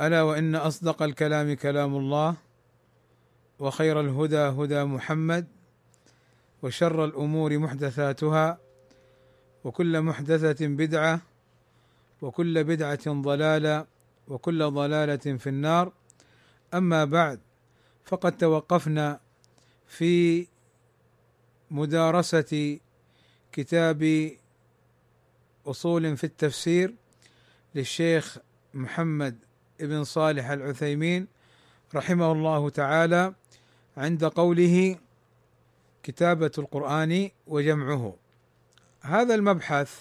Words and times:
ألا 0.00 0.22
وإن 0.22 0.54
أصدق 0.54 1.02
الكلام 1.02 1.54
كلام 1.54 1.96
الله 1.96 2.34
وخير 3.58 4.00
الهدى 4.00 4.36
هدى 4.36 4.84
محمد 4.84 5.46
وشر 6.62 7.04
الأمور 7.04 7.58
محدثاتها 7.58 8.58
وكل 9.64 10.00
محدثة 10.00 10.66
بدعة 10.66 11.20
وكل 12.22 12.64
بدعة 12.64 13.22
ضلالة 13.22 13.86
وكل 14.28 14.70
ضلالة 14.70 15.16
في 15.16 15.46
النار. 15.48 15.92
أما 16.74 17.04
بعد 17.04 17.40
فقد 18.04 18.36
توقفنا 18.36 19.20
في 19.86 20.46
مدارسة 21.70 22.78
كتاب 23.52 24.30
أصول 25.66 26.16
في 26.16 26.24
التفسير 26.24 26.94
للشيخ 27.74 28.38
محمد 28.74 29.38
ابن 29.80 30.04
صالح 30.04 30.50
العثيمين 30.50 31.26
رحمه 31.94 32.32
الله 32.32 32.70
تعالى 32.70 33.34
عند 33.96 34.24
قوله 34.24 34.98
كتابة 36.02 36.50
القرآن 36.58 37.30
وجمعه. 37.46 38.16
هذا 39.00 39.34
المبحث 39.34 39.98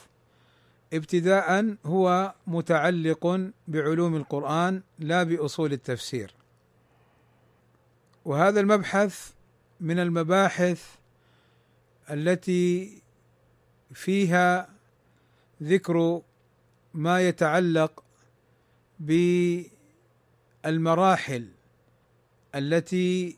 ابتداء 0.94 1.76
هو 1.86 2.34
متعلق 2.48 3.52
بعلوم 3.68 4.16
القرآن 4.16 4.82
لا 5.00 5.24
بأصول 5.24 5.74
التفسير. 5.74 6.34
وهذا 8.26 8.60
المبحث 8.60 9.32
من 9.80 10.00
المباحث 10.00 10.96
التي 12.10 13.02
فيها 13.94 14.70
ذكر 15.64 16.22
ما 16.94 17.22
يتعلق 17.28 18.04
بالمراحل 20.64 21.48
التي 22.56 23.38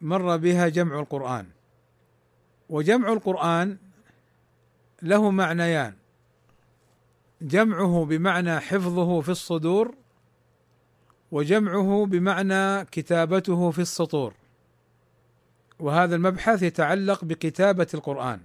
مر 0.00 0.36
بها 0.36 0.68
جمع 0.68 0.98
القرآن. 1.00 1.46
وجمع 2.68 3.12
القرآن 3.12 3.76
له 5.02 5.30
معنيان. 5.30 5.94
جمعه 7.42 8.04
بمعنى 8.04 8.60
حفظه 8.60 9.20
في 9.20 9.28
الصدور 9.28 9.94
وجمعه 11.32 12.06
بمعنى 12.06 12.84
كتابته 12.84 13.70
في 13.70 13.78
السطور. 13.78 14.34
وهذا 15.78 16.16
المبحث 16.16 16.62
يتعلق 16.62 17.24
بكتابة 17.24 17.86
القرآن. 17.94 18.40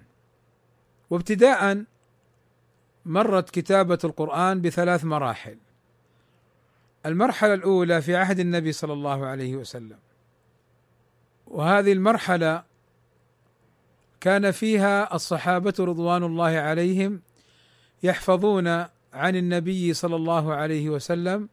وابتداء 1.09 1.83
مرت 3.05 3.49
كتابة 3.49 3.99
القرآن 4.03 4.61
بثلاث 4.61 5.05
مراحل. 5.05 5.57
المرحلة 7.05 7.53
الأولى 7.53 8.02
في 8.02 8.16
عهد 8.16 8.39
النبي 8.39 8.71
صلى 8.71 8.94
الله 8.94 9.25
عليه 9.25 9.55
وسلم. 9.55 9.97
وهذه 11.47 11.91
المرحلة 11.91 12.63
كان 14.21 14.52
فيها 14.52 15.16
الصحابة 15.16 15.73
رضوان 15.80 16.23
الله 16.23 16.58
عليهم 16.58 17.21
يحفظون 18.03 18.67
عن 19.14 19.36
النبي 19.36 19.93
صلى 19.93 20.15
الله 20.15 20.53
عليه 20.53 20.89
وسلم 20.89 21.49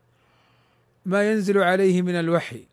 ما 1.07 1.31
ينزل 1.33 1.59
عليه 1.59 2.03
من 2.03 2.15
الوحي. 2.15 2.67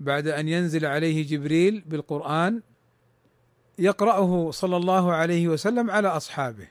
بعد 0.00 0.28
أن 0.28 0.48
ينزل 0.48 0.86
عليه 0.86 1.26
جبريل 1.26 1.80
بالقرآن 1.86 2.62
يقرأه 3.78 4.50
صلى 4.50 4.76
الله 4.76 5.12
عليه 5.12 5.48
وسلم 5.48 5.90
على 5.90 6.08
أصحابه. 6.08 6.68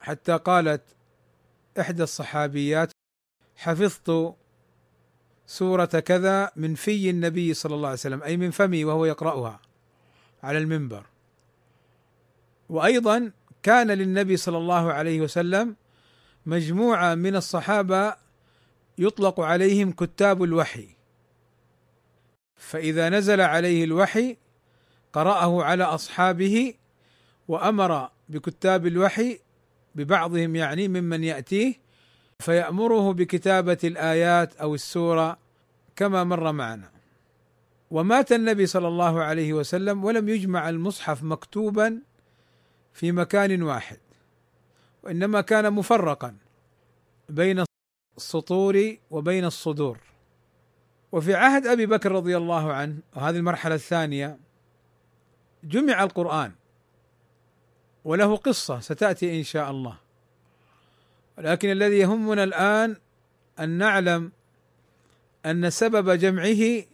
حتى 0.00 0.36
قالت 0.36 0.95
إحدى 1.80 2.02
الصحابيات 2.02 2.90
حفظت 3.56 4.34
سورة 5.46 5.84
كذا 5.84 6.50
من 6.56 6.74
في 6.74 7.10
النبي 7.10 7.54
صلى 7.54 7.74
الله 7.74 7.88
عليه 7.88 7.98
وسلم 7.98 8.22
أي 8.22 8.36
من 8.36 8.50
فمي 8.50 8.84
وهو 8.84 9.04
يقرأها 9.04 9.60
على 10.42 10.58
المنبر. 10.58 11.06
وأيضا 12.68 13.32
كان 13.62 13.90
للنبي 13.90 14.36
صلى 14.36 14.58
الله 14.58 14.92
عليه 14.92 15.20
وسلم 15.20 15.76
مجموعة 16.46 17.14
من 17.14 17.36
الصحابة 17.36 18.16
يطلق 18.98 19.40
عليهم 19.40 19.92
كتاب 19.92 20.42
الوحي. 20.42 20.88
فإذا 22.56 23.08
نزل 23.08 23.40
عليه 23.40 23.84
الوحي 23.84 24.36
قرأه 25.12 25.64
على 25.64 25.84
أصحابه 25.84 26.74
وأمر 27.48 28.10
بكتاب 28.28 28.86
الوحي 28.86 29.40
ببعضهم 29.96 30.56
يعني 30.56 30.88
ممن 30.88 31.24
يأتيه 31.24 31.74
فيأمره 32.38 33.12
بكتابة 33.12 33.78
الآيات 33.84 34.56
أو 34.56 34.74
السورة 34.74 35.38
كما 35.96 36.24
مر 36.24 36.52
معنا. 36.52 36.90
ومات 37.90 38.32
النبي 38.32 38.66
صلى 38.66 38.88
الله 38.88 39.22
عليه 39.22 39.52
وسلم 39.52 40.04
ولم 40.04 40.28
يجمع 40.28 40.68
المصحف 40.68 41.22
مكتوبا 41.22 41.98
في 42.92 43.12
مكان 43.12 43.62
واحد 43.62 43.98
وإنما 45.02 45.40
كان 45.40 45.72
مفرقا 45.72 46.36
بين 47.28 47.64
السطور 48.16 48.96
وبين 49.10 49.44
الصدور. 49.44 49.98
وفي 51.12 51.34
عهد 51.34 51.66
أبي 51.66 51.86
بكر 51.86 52.12
رضي 52.12 52.36
الله 52.36 52.72
عنه 52.72 52.98
وهذه 53.16 53.36
المرحلة 53.36 53.74
الثانية 53.74 54.38
جمع 55.64 56.02
القرآن. 56.02 56.52
وله 58.06 58.36
قصة 58.36 58.80
ستأتي 58.80 59.38
إن 59.38 59.42
شاء 59.42 59.70
الله. 59.70 59.98
ولكن 61.38 61.70
الذي 61.70 61.98
يهمنا 61.98 62.44
الآن 62.44 62.96
أن 63.60 63.70
نعلم 63.70 64.32
أن 65.46 65.70
سبب 65.70 66.10
جمعه 66.10 66.84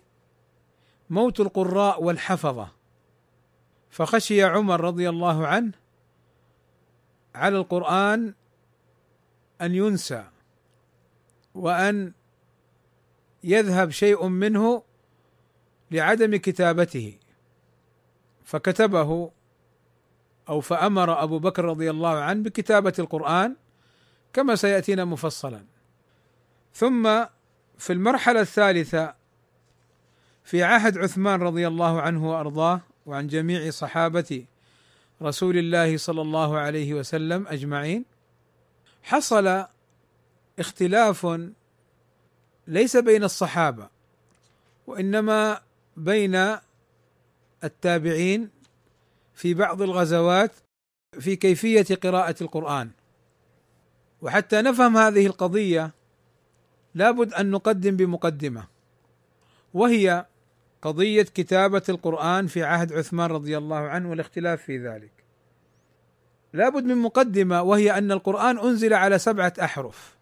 موت 1.11 1.41
القراء 1.41 2.03
والحفظة. 2.03 2.69
فخشي 3.91 4.43
عمر 4.43 4.81
رضي 4.81 5.09
الله 5.09 5.47
عنه 5.47 5.73
على 7.35 7.57
القرآن 7.57 8.35
أن 9.61 9.75
ينسى 9.75 10.25
وأن 11.55 12.13
يذهب 13.45 13.91
شيء 13.91 14.27
منه 14.27 14.83
لعدم 15.91 16.37
كتابته. 16.37 17.19
فكتبه 18.45 19.31
أو 20.49 20.61
فأمر 20.61 21.23
أبو 21.23 21.39
بكر 21.39 21.65
رضي 21.65 21.91
الله 21.91 22.19
عنه 22.19 22.43
بكتابة 22.43 22.93
القرآن 22.99 23.57
كما 24.33 24.55
سيأتينا 24.55 25.05
مفصلا. 25.05 25.65
ثم 26.75 27.25
في 27.79 27.93
المرحلة 27.93 28.41
الثالثة 28.41 29.15
في 30.45 30.63
عهد 30.63 30.99
عثمان 30.99 31.43
رضي 31.43 31.67
الله 31.67 32.01
عنه 32.01 32.31
وأرضاه 32.31 32.81
وعن 33.07 33.27
جميع 33.27 33.71
صحابة 33.71 34.45
رسول 35.23 35.59
الله 35.59 35.97
صلى 35.97 36.23
الله 36.23 36.59
عليه 36.59 36.95
وسلم 36.95 37.47
أجمعين 37.49 38.05
حصل 39.03 39.65
اختلاف 40.59 41.27
ليس 42.67 42.97
بين 42.97 43.25
الصحابة 43.25 43.89
وإنما 44.87 45.61
بين 45.97 46.57
التابعين 47.65 48.51
في 49.43 49.55
بعض 49.55 49.83
الغزوات 49.83 50.51
في 51.21 51.37
كيفية 51.37 51.95
قراءة 51.95 52.35
القرآن. 52.41 52.91
وحتى 54.21 54.63
نفهم 54.63 54.97
هذه 54.97 55.27
القضية 55.27 55.91
لابد 56.95 57.35
أن 57.35 57.51
نقدم 57.51 57.97
بمقدمة. 57.97 58.67
وهي 59.75 60.27
قضية 60.83 61.23
كتابة 61.23 61.83
القرآن 61.89 62.47
في 62.47 62.63
عهد 62.65 62.93
عثمان 62.93 63.31
رضي 63.31 63.59
الله 63.59 63.77
عنه 63.77 64.11
والاختلاف 64.11 64.63
في 64.63 64.79
ذلك. 64.79 65.13
لابد 66.53 66.85
من 66.85 66.97
مقدمة 66.97 67.63
وهي 67.63 67.99
أن 67.99 68.13
القرآن 68.13 68.59
أنزل 68.59 68.95
على 68.95 69.19
سبعة 69.19 69.53
أحرف. 69.63 70.17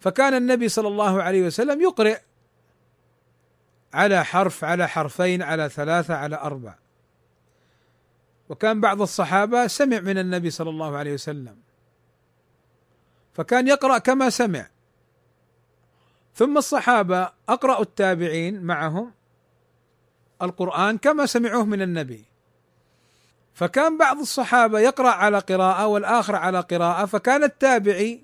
فكان 0.00 0.34
النبي 0.34 0.68
صلى 0.68 0.88
الله 0.88 1.22
عليه 1.22 1.46
وسلم 1.46 1.80
يقرئ 1.80 2.18
على 3.92 4.24
حرف 4.24 4.64
على 4.64 4.88
حرفين 4.88 5.42
على 5.42 5.68
ثلاثة 5.68 6.14
على 6.14 6.36
أربع 6.36 6.79
وكان 8.50 8.80
بعض 8.80 9.02
الصحابة 9.02 9.66
سمع 9.66 10.00
من 10.00 10.18
النبي 10.18 10.50
صلى 10.50 10.70
الله 10.70 10.96
عليه 10.96 11.14
وسلم. 11.14 11.56
فكان 13.32 13.68
يقرأ 13.68 13.98
كما 13.98 14.30
سمع. 14.30 14.66
ثم 16.34 16.58
الصحابة 16.58 17.32
اقرأوا 17.48 17.82
التابعين 17.82 18.62
معهم 18.62 19.12
القرآن 20.42 20.98
كما 20.98 21.26
سمعوه 21.26 21.64
من 21.64 21.82
النبي. 21.82 22.24
فكان 23.54 23.98
بعض 23.98 24.18
الصحابة 24.18 24.80
يقرأ 24.80 25.10
على 25.10 25.38
قراءة 25.38 25.86
والآخر 25.86 26.36
على 26.36 26.60
قراءة 26.60 27.06
فكان 27.06 27.44
التابعي 27.44 28.22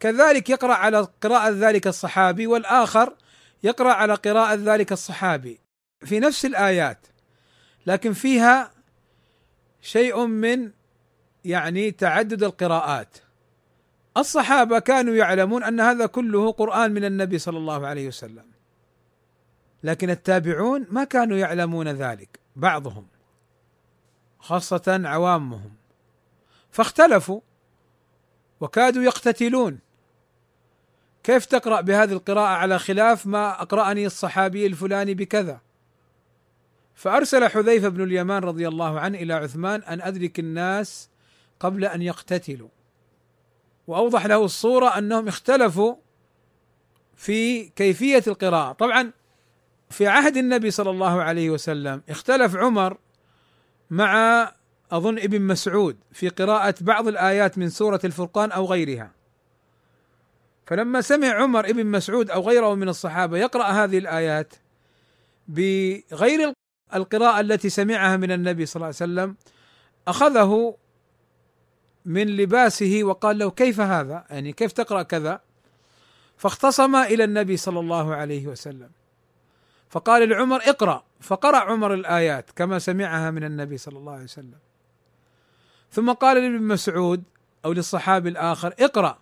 كذلك 0.00 0.50
يقرأ 0.50 0.74
على 0.74 1.08
قراءة 1.22 1.50
ذلك 1.50 1.86
الصحابي 1.86 2.46
والآخر 2.46 3.16
يقرأ 3.62 3.92
على 3.92 4.14
قراءة 4.14 4.54
ذلك 4.54 4.92
الصحابي. 4.92 5.60
في 6.04 6.20
نفس 6.20 6.44
الآيات 6.44 7.06
لكن 7.86 8.12
فيها 8.12 8.79
شيء 9.82 10.26
من 10.26 10.70
يعني 11.44 11.90
تعدد 11.90 12.42
القراءات. 12.42 13.16
الصحابة 14.16 14.78
كانوا 14.78 15.14
يعلمون 15.14 15.64
أن 15.64 15.80
هذا 15.80 16.06
كله 16.06 16.52
قرآن 16.52 16.92
من 16.92 17.04
النبي 17.04 17.38
صلى 17.38 17.58
الله 17.58 17.86
عليه 17.86 18.08
وسلم. 18.08 18.44
لكن 19.82 20.10
التابعون 20.10 20.86
ما 20.90 21.04
كانوا 21.04 21.36
يعلمون 21.36 21.88
ذلك 21.88 22.40
بعضهم 22.56 23.06
خاصة 24.38 25.00
عوامهم. 25.04 25.72
فاختلفوا 26.70 27.40
وكادوا 28.60 29.02
يقتتلون. 29.02 29.78
كيف 31.22 31.44
تقرأ 31.44 31.80
بهذه 31.80 32.12
القراءة 32.12 32.48
على 32.48 32.78
خلاف 32.78 33.26
ما 33.26 33.62
أقرأني 33.62 34.06
الصحابي 34.06 34.66
الفلاني 34.66 35.14
بكذا؟ 35.14 35.60
فأرسل 37.00 37.48
حذيفة 37.48 37.88
بن 37.88 38.02
اليمان 38.02 38.42
رضي 38.42 38.68
الله 38.68 39.00
عنه 39.00 39.18
إلى 39.18 39.34
عثمان 39.34 39.82
أن 39.82 40.00
أدرك 40.00 40.38
الناس 40.38 41.08
قبل 41.60 41.84
أن 41.84 42.02
يقتتلوا 42.02 42.68
وأوضح 43.86 44.26
له 44.26 44.44
الصورة 44.44 44.98
أنهم 44.98 45.28
اختلفوا 45.28 45.94
في 47.16 47.68
كيفية 47.68 48.22
القراءة 48.26 48.72
طبعا 48.72 49.12
في 49.90 50.06
عهد 50.06 50.36
النبي 50.36 50.70
صلى 50.70 50.90
الله 50.90 51.22
عليه 51.22 51.50
وسلم 51.50 52.02
اختلف 52.08 52.56
عمر 52.56 52.98
مع 53.90 54.42
أظن 54.92 55.18
ابن 55.18 55.42
مسعود 55.42 55.96
في 56.12 56.28
قراءة 56.28 56.74
بعض 56.80 57.08
الآيات 57.08 57.58
من 57.58 57.68
سورة 57.68 58.00
الفرقان 58.04 58.52
أو 58.52 58.66
غيرها. 58.66 59.10
فلما 60.66 61.00
سمع 61.00 61.28
عمر 61.28 61.64
ابن 61.64 61.86
مسعود 61.86 62.30
أو 62.30 62.48
غيره 62.48 62.74
من 62.74 62.88
الصحابة 62.88 63.38
يقرأ 63.38 63.64
هذه 63.64 63.98
الآيات 63.98 64.54
بغير 65.48 66.52
القراءة 66.94 67.40
التي 67.40 67.68
سمعها 67.68 68.16
من 68.16 68.32
النبي 68.32 68.66
صلى 68.66 68.76
الله 68.76 68.86
عليه 68.86 68.96
وسلم 68.96 69.36
أخذه 70.08 70.76
من 72.04 72.26
لباسه 72.26 73.00
وقال 73.04 73.38
له 73.38 73.50
كيف 73.50 73.80
هذا؟ 73.80 74.24
يعني 74.30 74.52
كيف 74.52 74.72
تقرأ 74.72 75.02
كذا؟ 75.02 75.40
فاختصم 76.36 76.96
إلى 76.96 77.24
النبي 77.24 77.56
صلى 77.56 77.80
الله 77.80 78.14
عليه 78.14 78.46
وسلم. 78.46 78.90
فقال 79.90 80.28
لعمر 80.28 80.56
اقرأ 80.56 81.04
فقرأ 81.20 81.56
عمر 81.56 81.94
الآيات 81.94 82.50
كما 82.50 82.78
سمعها 82.78 83.30
من 83.30 83.44
النبي 83.44 83.78
صلى 83.78 83.98
الله 83.98 84.12
عليه 84.12 84.24
وسلم 84.24 84.58
ثم 85.90 86.12
قال 86.12 86.36
لابن 86.36 86.62
مسعود 86.62 87.22
أو 87.64 87.72
للصحابي 87.72 88.28
الآخر 88.28 88.74
اقرأ 88.80 89.18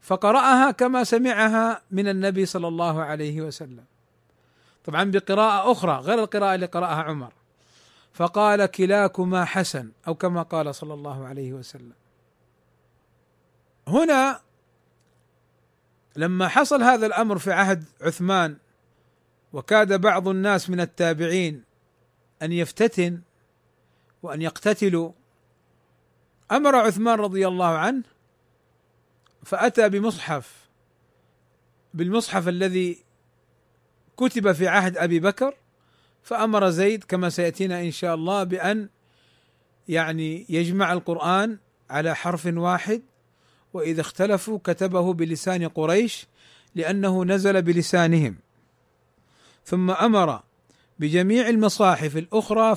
فقرأها 0.00 0.70
كما 0.70 1.04
سمعها 1.04 1.82
من 1.90 2.08
النبي 2.08 2.46
صلى 2.46 2.68
الله 2.68 3.02
عليه 3.02 3.40
وسلم 3.40 3.84
طبعا 4.84 5.04
بقراءة 5.04 5.72
أخرى 5.72 5.96
غير 5.96 6.18
القراءة 6.18 6.54
اللي 6.54 6.66
قرأها 6.66 7.02
عمر. 7.02 7.32
فقال 8.12 8.66
كلاكما 8.66 9.44
حسن 9.44 9.90
أو 10.08 10.14
كما 10.14 10.42
قال 10.42 10.74
صلى 10.74 10.94
الله 10.94 11.26
عليه 11.26 11.52
وسلم. 11.52 11.92
هنا 13.88 14.40
لما 16.16 16.48
حصل 16.48 16.82
هذا 16.82 17.06
الأمر 17.06 17.38
في 17.38 17.52
عهد 17.52 17.84
عثمان 18.00 18.56
وكاد 19.52 20.00
بعض 20.00 20.28
الناس 20.28 20.70
من 20.70 20.80
التابعين 20.80 21.64
أن 22.42 22.52
يفتتن 22.52 23.20
وأن 24.22 24.42
يقتتلوا 24.42 25.12
أمر 26.52 26.76
عثمان 26.76 27.18
رضي 27.18 27.48
الله 27.48 27.78
عنه 27.78 28.02
فأتى 29.44 29.88
بمصحف 29.88 30.68
بالمصحف 31.94 32.48
الذي 32.48 33.03
كتب 34.16 34.52
في 34.52 34.68
عهد 34.68 34.96
أبي 34.96 35.20
بكر 35.20 35.54
فأمر 36.22 36.70
زيد 36.70 37.04
كما 37.04 37.30
سيأتينا 37.30 37.80
إن 37.80 37.90
شاء 37.90 38.14
الله 38.14 38.44
بأن 38.44 38.88
يعني 39.88 40.46
يجمع 40.48 40.92
القرآن 40.92 41.58
على 41.90 42.14
حرف 42.14 42.46
واحد 42.46 43.02
وإذا 43.72 44.00
اختلفوا 44.00 44.58
كتبه 44.64 45.12
بلسان 45.12 45.68
قريش 45.68 46.26
لأنه 46.74 47.24
نزل 47.24 47.62
بلسانهم. 47.62 48.36
ثم 49.64 49.90
أمر 49.90 50.42
بجميع 50.98 51.48
المصاحف 51.48 52.16
الأخرى 52.16 52.76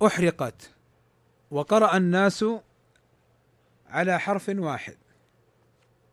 فأحرقت 0.00 0.70
وقرأ 1.50 1.96
الناس 1.96 2.44
على 3.88 4.20
حرف 4.20 4.48
واحد. 4.48 4.96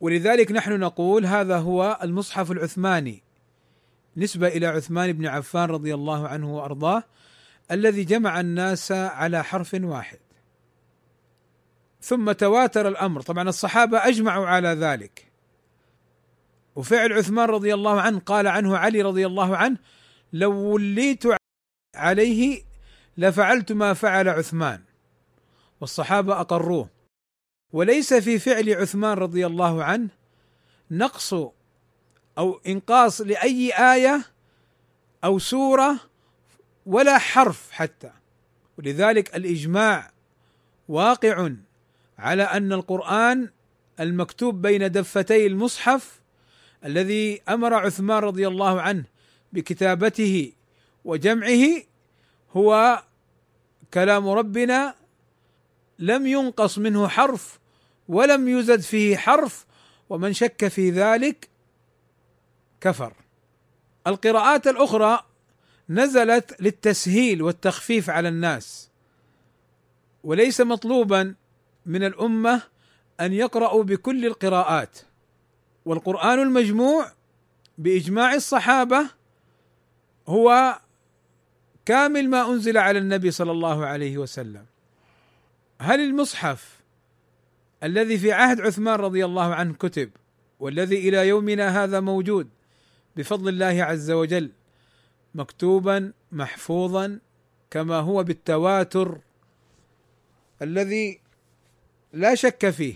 ولذلك 0.01 0.51
نحن 0.51 0.79
نقول 0.79 1.25
هذا 1.25 1.57
هو 1.57 1.99
المصحف 2.03 2.51
العثماني. 2.51 3.24
نسبة 4.17 4.47
إلى 4.47 4.67
عثمان 4.67 5.13
بن 5.13 5.25
عفان 5.25 5.69
رضي 5.69 5.93
الله 5.93 6.27
عنه 6.27 6.55
وأرضاه 6.55 7.03
الذي 7.71 8.03
جمع 8.03 8.39
الناس 8.39 8.91
على 8.91 9.43
حرف 9.43 9.73
واحد. 9.73 10.19
ثم 12.01 12.31
تواتر 12.31 12.87
الأمر. 12.87 13.21
طبعا 13.21 13.49
الصحابة 13.49 14.07
أجمعوا 14.07 14.47
على 14.47 14.67
ذلك. 14.67 15.31
وفعل 16.75 17.13
عثمان 17.13 17.49
رضي 17.49 17.73
الله 17.73 18.01
عنه 18.01 18.19
قال 18.19 18.47
عنه 18.47 18.77
علي 18.77 19.01
رضي 19.01 19.25
الله 19.25 19.57
عنه 19.57 19.77
لو 20.33 20.51
وليت 20.51 21.23
عليه 21.95 22.63
لفعلت 23.17 23.71
ما 23.71 23.93
فعل 23.93 24.29
عثمان. 24.29 24.81
والصحابة 25.81 26.41
أقروه. 26.41 26.89
وليس 27.73 28.13
في 28.13 28.39
فعل 28.39 28.73
عثمان 28.73 29.17
رضي 29.17 29.45
الله 29.45 29.83
عنه 29.83 30.09
نقص 30.91 31.35
أو 32.37 32.61
إنقاص 32.67 33.21
لأي 33.21 33.73
آية 33.93 34.21
أو 35.23 35.39
سورة 35.39 35.99
ولا 36.85 37.17
حرف 37.17 37.71
حتى. 37.71 38.11
ولذلك 38.77 39.35
الإجماع 39.35 40.11
واقع 40.87 41.49
على 42.17 42.43
أن 42.43 42.73
القرآن 42.73 43.49
المكتوب 43.99 44.61
بين 44.61 44.91
دفتي 44.91 45.47
المصحف 45.47 46.21
الذي 46.85 47.41
أمر 47.49 47.73
عثمان 47.73 48.17
رضي 48.17 48.47
الله 48.47 48.81
عنه 48.81 49.03
بكتابته 49.53 50.51
وجمعه 51.05 51.81
هو 52.51 53.03
كلام 53.93 54.27
ربنا 54.27 54.95
لم 55.99 56.27
ينقص 56.27 56.77
منه 56.77 57.07
حرف 57.07 57.59
ولم 58.07 58.47
يزد 58.47 58.81
فيه 58.81 59.17
حرف 59.17 59.65
ومن 60.09 60.33
شك 60.33 60.67
في 60.67 60.89
ذلك 60.89 61.49
كفر. 62.81 63.13
القراءات 64.07 64.67
الأخرى 64.67 65.19
نزلت 65.89 66.61
للتسهيل 66.61 67.41
والتخفيف 67.41 68.09
على 68.09 68.29
الناس 68.29 68.89
وليس 70.23 70.61
مطلوبا 70.61 71.35
من 71.85 72.03
الأمة 72.03 72.61
أن 73.19 73.33
يقرأوا 73.33 73.83
بكل 73.83 74.25
القراءات. 74.25 74.99
والقرآن 75.85 76.39
المجموع 76.39 77.11
بإجماع 77.77 78.33
الصحابة 78.33 79.09
هو 80.27 80.79
كامل 81.85 82.29
ما 82.29 82.51
أنزل 82.51 82.77
على 82.77 82.99
النبي 82.99 83.31
صلى 83.31 83.51
الله 83.51 83.85
عليه 83.85 84.17
وسلم. 84.17 84.65
هل 85.81 85.99
المصحف 85.99 86.79
الذي 87.83 88.17
في 88.17 88.31
عهد 88.31 88.61
عثمان 88.61 88.99
رضي 88.99 89.25
الله 89.25 89.55
عنه 89.55 89.73
كتب 89.73 90.09
والذي 90.59 91.09
إلى 91.09 91.27
يومنا 91.27 91.83
هذا 91.83 91.99
موجود 91.99 92.49
بفضل 93.17 93.49
الله 93.49 93.83
عز 93.83 94.11
وجل 94.11 94.51
مكتوبا 95.35 96.13
محفوظا 96.31 97.19
كما 97.71 97.99
هو 97.99 98.23
بالتواتر 98.23 99.19
الذي 100.61 101.19
لا 102.13 102.35
شك 102.35 102.69
فيه 102.69 102.95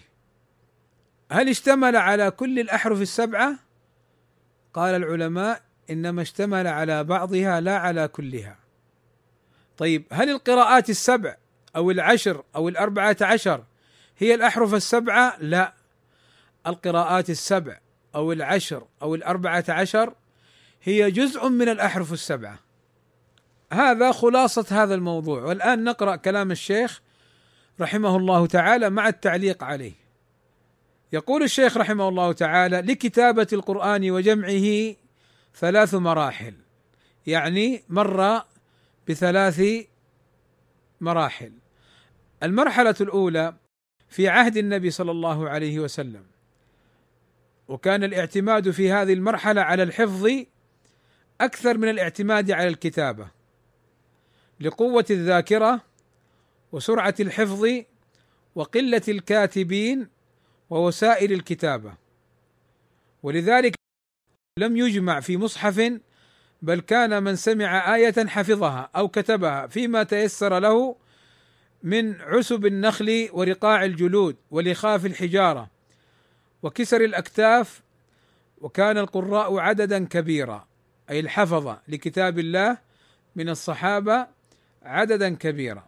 هل 1.32 1.50
اشتمل 1.50 1.96
على 1.96 2.32
كل 2.32 2.60
الأحرف 2.60 3.02
السبعة؟ 3.02 3.60
قال 4.74 4.96
العلماء 4.96 5.62
إنما 5.90 6.22
اشتمل 6.22 6.68
على 6.68 7.04
بعضها 7.04 7.62
لا 7.62 7.78
على 7.78 8.08
كلها. 8.08 8.58
طيب 9.78 10.04
هل 10.12 10.30
القراءات 10.30 10.90
السبع 10.90 11.36
أو 11.76 11.92
العشر 11.92 12.44
أو 12.56 12.70
الأربعة 12.70 13.18
عشر 13.22 13.64
هي 14.18 14.36
الأحرف 14.36 14.74
السبعة؟ 14.74 15.38
لا. 15.40 15.74
القراءات 16.68 17.30
السبع 17.30 17.80
أو 18.20 18.32
العشر 18.32 18.84
أو 19.02 19.16
الأربعة 19.16 19.66
عشر 19.70 20.14
هي 20.84 21.12
جزء 21.12 21.50
من 21.50 21.70
الأحرف 21.70 22.14
السبعة. 22.14 22.60
هذا 23.74 24.12
خلاصة 24.12 24.66
هذا 24.84 24.96
الموضوع 24.96 25.44
والآن 25.44 25.84
نقرأ 25.84 26.16
كلام 26.16 26.52
الشيخ 26.52 27.02
رحمه 27.82 28.18
الله 28.18 28.48
تعالى 28.48 28.90
مع 28.90 29.08
التعليق 29.08 29.64
عليه. 29.64 29.94
يقول 31.14 31.44
الشيخ 31.44 31.78
رحمه 31.78 32.10
الله 32.10 32.32
تعالى 32.32 32.82
لكتابة 32.82 33.48
القرآن 33.54 34.12
وجمعه 34.12 34.96
ثلاث 35.56 35.94
مراحل 35.96 36.54
يعني 37.28 37.84
مر 37.90 38.42
بثلاث 39.08 39.62
مراحل 41.02 41.52
المرحلة 42.44 42.96
الأولى 43.02 43.54
في 44.10 44.30
عهد 44.30 44.58
النبي 44.58 44.92
صلى 44.92 45.12
الله 45.12 45.50
عليه 45.50 45.80
وسلم 45.80 46.24
وكان 47.70 48.04
الاعتماد 48.04 48.72
في 48.72 48.92
هذه 48.92 49.14
المرحلة 49.14 49.62
على 49.62 49.84
الحفظ 49.84 50.30
أكثر 51.42 51.78
من 51.78 51.90
الاعتماد 51.90 52.52
على 52.52 52.68
الكتابة 52.68 53.28
لقوة 54.60 55.06
الذاكرة 55.10 55.82
وسرعة 56.72 57.16
الحفظ 57.20 57.68
وقلة 58.56 59.02
الكاتبين 59.08 60.08
ووسائل 60.70 61.34
الكتابة. 61.34 61.94
ولذلك 63.24 63.76
لم 64.60 64.78
يجمع 64.78 65.20
في 65.20 65.38
مصحف 65.38 66.00
بل 66.62 66.80
كان 66.80 67.24
من 67.24 67.36
سمع 67.36 67.96
آية 67.96 68.28
حفظها 68.28 68.90
أو 68.96 69.08
كتبها 69.08 69.68
فيما 69.68 70.04
تيسر 70.04 70.60
له 70.60 70.96
من 71.84 72.22
عسب 72.22 72.66
النخل 72.66 73.30
ورقاع 73.34 73.86
الجلود 73.86 74.36
ولخاف 74.52 75.06
الحجارة. 75.06 75.79
وكسر 76.64 77.02
الأكتاف 77.02 77.82
وكان 78.62 78.98
القراء 78.98 79.58
عددا 79.58 80.06
كبيرا 80.06 80.68
أي 81.10 81.20
الحفظه 81.20 81.82
لكتاب 81.88 82.40
الله 82.40 82.78
من 83.36 83.50
الصحابة 83.50 84.28
عددا 84.84 85.36
كبيرا. 85.36 85.88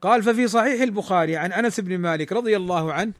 قال 0.00 0.22
ففي 0.22 0.48
صحيح 0.48 0.82
البخاري 0.82 1.36
عن 1.36 1.52
أنس 1.52 1.80
بن 1.80 1.98
مالك 1.98 2.32
رضي 2.32 2.56
الله 2.56 2.92
عنه 2.92 3.12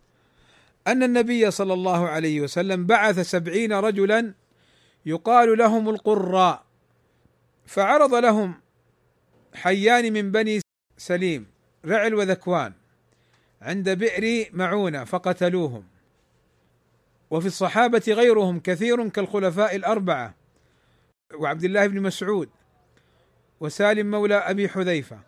أن 0.87 1.02
النبي 1.02 1.50
صلى 1.50 1.73
الله 1.73 2.08
عليه 2.08 2.40
وسلم 2.40 2.87
بعث 2.87 3.18
سبعين 3.18 3.73
رجلا 3.73 4.35
يقال 5.06 5.58
لهم 5.58 5.88
القراء 5.88 6.64
فعرض 7.66 8.14
لهم 8.14 8.61
حيان 9.54 10.12
من 10.12 10.30
بني 10.30 10.61
سليم 10.99 11.46
رعل 11.87 12.14
وذكوان 12.14 12.73
عند 13.62 13.90
بئر 13.90 14.50
معونة 14.52 15.04
فقتلوهم. 15.04 15.85
وفي 17.30 17.47
الصحابة 17.47 18.02
غيرهم 18.09 18.61
كثير 18.61 19.09
كالخلفاء 19.09 19.76
الأربعة 19.76 20.35
وعبد 21.35 21.64
الله 21.64 21.87
بن 21.87 22.00
مسعود 22.00 22.49
وسالم 23.61 24.11
مولى 24.11 24.35
أبي 24.35 24.68
حذيفة 24.68 25.21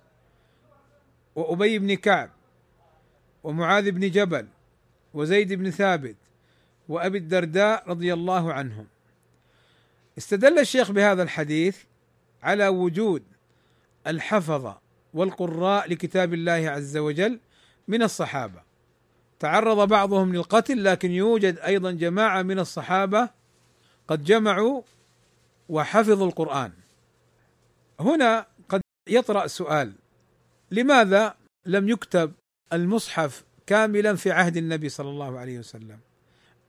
وأبي 1.35 1.78
بن 1.78 1.95
كعب 1.95 2.31
ومعاذ 3.45 3.90
بن 3.90 4.11
جبل 4.11 4.47
وزيد 5.14 5.52
بن 5.52 5.71
ثابت 5.71 6.17
وأبي 6.88 7.19
الدرداء 7.19 7.88
رضي 7.88 8.12
الله 8.12 8.52
عنهم. 8.52 8.87
استدل 10.19 10.59
الشيخ 10.59 10.90
بهذا 10.90 11.23
الحديث 11.23 11.78
على 12.43 12.69
وجود 12.69 13.23
الحفظة 14.07 14.81
والقراء 15.14 15.90
لكتاب 15.90 16.35
الله 16.35 16.71
عز 16.71 16.97
وجل 16.97 17.40
من 17.88 18.02
الصحابة. 18.02 18.68
تعرض 19.38 19.88
بعضهم 19.88 20.35
للقتل 20.35 20.85
لكن 20.85 21.11
يوجد 21.11 21.59
أيضا 21.59 21.90
جماعة 21.90 22.42
من 22.42 22.59
الصحابة 22.59 23.28
قد 24.09 24.25
جمعوا 24.25 24.83
وحفظوا 25.68 26.26
القرآن. 26.26 26.73
هنا 28.00 28.47
قد 28.68 28.80
يطرأ 29.09 29.47
سؤال 29.47 29.92
لماذا 30.71 31.35
لم 31.66 31.88
يكتب 31.88 32.33
المصحف 32.73 33.45
كاملا 33.66 34.16
في 34.16 34.30
عهد 34.30 34.57
النبي 34.57 34.88
صلى 34.88 35.09
الله 35.09 35.38
عليه 35.38 35.59
وسلم؟ 35.59 35.99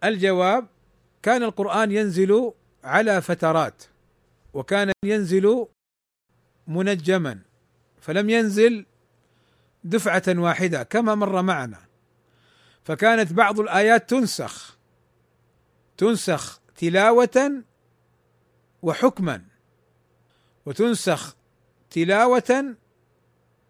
الجواب 0.03 0.67
كان 1.21 1.43
القرآن 1.43 1.91
ينزل 1.91 2.51
على 2.83 3.21
فترات 3.21 3.83
وكان 4.53 4.91
ينزل 5.05 5.67
منجما 6.67 7.39
فلم 8.01 8.29
ينزل 8.29 8.85
دفعة 9.83 10.23
واحدة 10.27 10.83
كما 10.83 11.15
مر 11.15 11.41
معنا. 11.41 11.88
فكانت 12.83 13.33
بعض 13.33 13.59
الآيات 13.59 14.09
تنسخ 14.09 14.77
تنسخ 15.98 16.62
تلاوة 16.77 17.63
وحكما 18.81 19.41
وتنسخ 20.65 21.36
تلاوة 21.89 22.75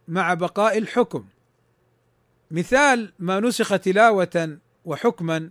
مع 0.08 0.34
بقاء 0.34 0.78
الحكم. 0.78 1.26
مثال 2.52 3.14
ما 3.20 3.40
نسخ 3.40 3.80
تلاوة 3.80 4.58
وحكما 4.86 5.50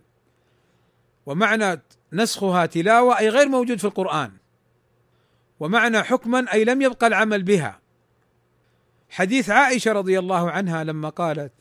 ومعنى 1.27 1.81
نسخها 2.12 2.67
تلاوة 2.67 3.19
أي 3.19 3.29
غير 3.29 3.49
موجود 3.49 3.79
في 3.79 3.85
القرآن 3.85 4.33
ومعنى 5.61 6.03
حكما 6.03 6.53
أي 6.53 6.65
لم 6.65 6.83
يبقى 6.83 7.07
العمل 7.07 7.43
بها. 7.43 7.81
حديث 9.11 9.50
عائشة 9.50 9.93
رضي 9.93 10.19
الله 10.19 10.50
عنها 10.50 10.85
لما 10.85 11.09
قالت 11.09 11.53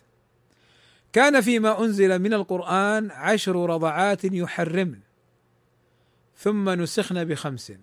كان 1.18 1.42
فيما 1.42 1.84
أنزل 1.84 2.20
من 2.20 2.34
القرآن 2.34 3.12
عشر 3.12 3.70
رضعات 3.70 4.24
يحرمن 4.24 5.00
ثم 6.36 6.70
نسخن 6.70 7.24
بخمس. 7.24 7.74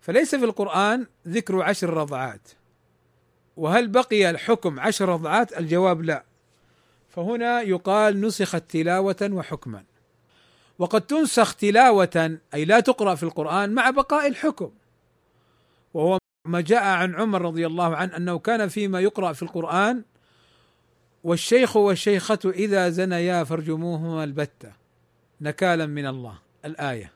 فليس 0.00 0.34
في 0.34 0.44
القرآن 0.44 1.06
ذكر 1.28 1.62
عشر 1.62 1.90
رضعات. 1.90 2.48
وهل 3.56 3.88
بقي 3.88 4.30
الحكم 4.30 4.80
عشر 4.80 5.08
رضعات؟ 5.08 5.58
الجواب 5.58 6.02
لا. 6.02 6.24
فهنا 7.08 7.60
يقال 7.60 8.20
نسخت 8.20 8.62
تلاوة 8.70 9.30
وحكما. 9.32 9.84
وقد 10.78 11.00
تنسخ 11.00 11.54
تلاوة 11.54 12.38
أي 12.54 12.64
لا 12.64 12.80
تقرأ 12.80 13.14
في 13.14 13.22
القرآن 13.22 13.70
مع 13.70 13.90
بقاء 13.90 14.26
الحكم. 14.26 14.70
وهو 15.94 16.18
ما 16.46 16.60
جاء 16.60 16.84
عن 16.84 17.14
عمر 17.14 17.42
رضي 17.42 17.66
الله 17.66 17.96
عنه 17.96 18.16
أنه 18.16 18.38
كان 18.38 18.68
فيما 18.68 19.00
يقرأ 19.00 19.32
في 19.32 19.42
القرآن 19.42 20.02
والشيخ 21.24 21.76
والشيخة 21.76 22.38
إذا 22.44 22.88
زنيا 22.88 23.44
فارجموهما 23.44 24.24
البتة 24.24 24.72
نكالا 25.40 25.86
من 25.86 26.06
الله 26.06 26.38
الآية 26.64 27.12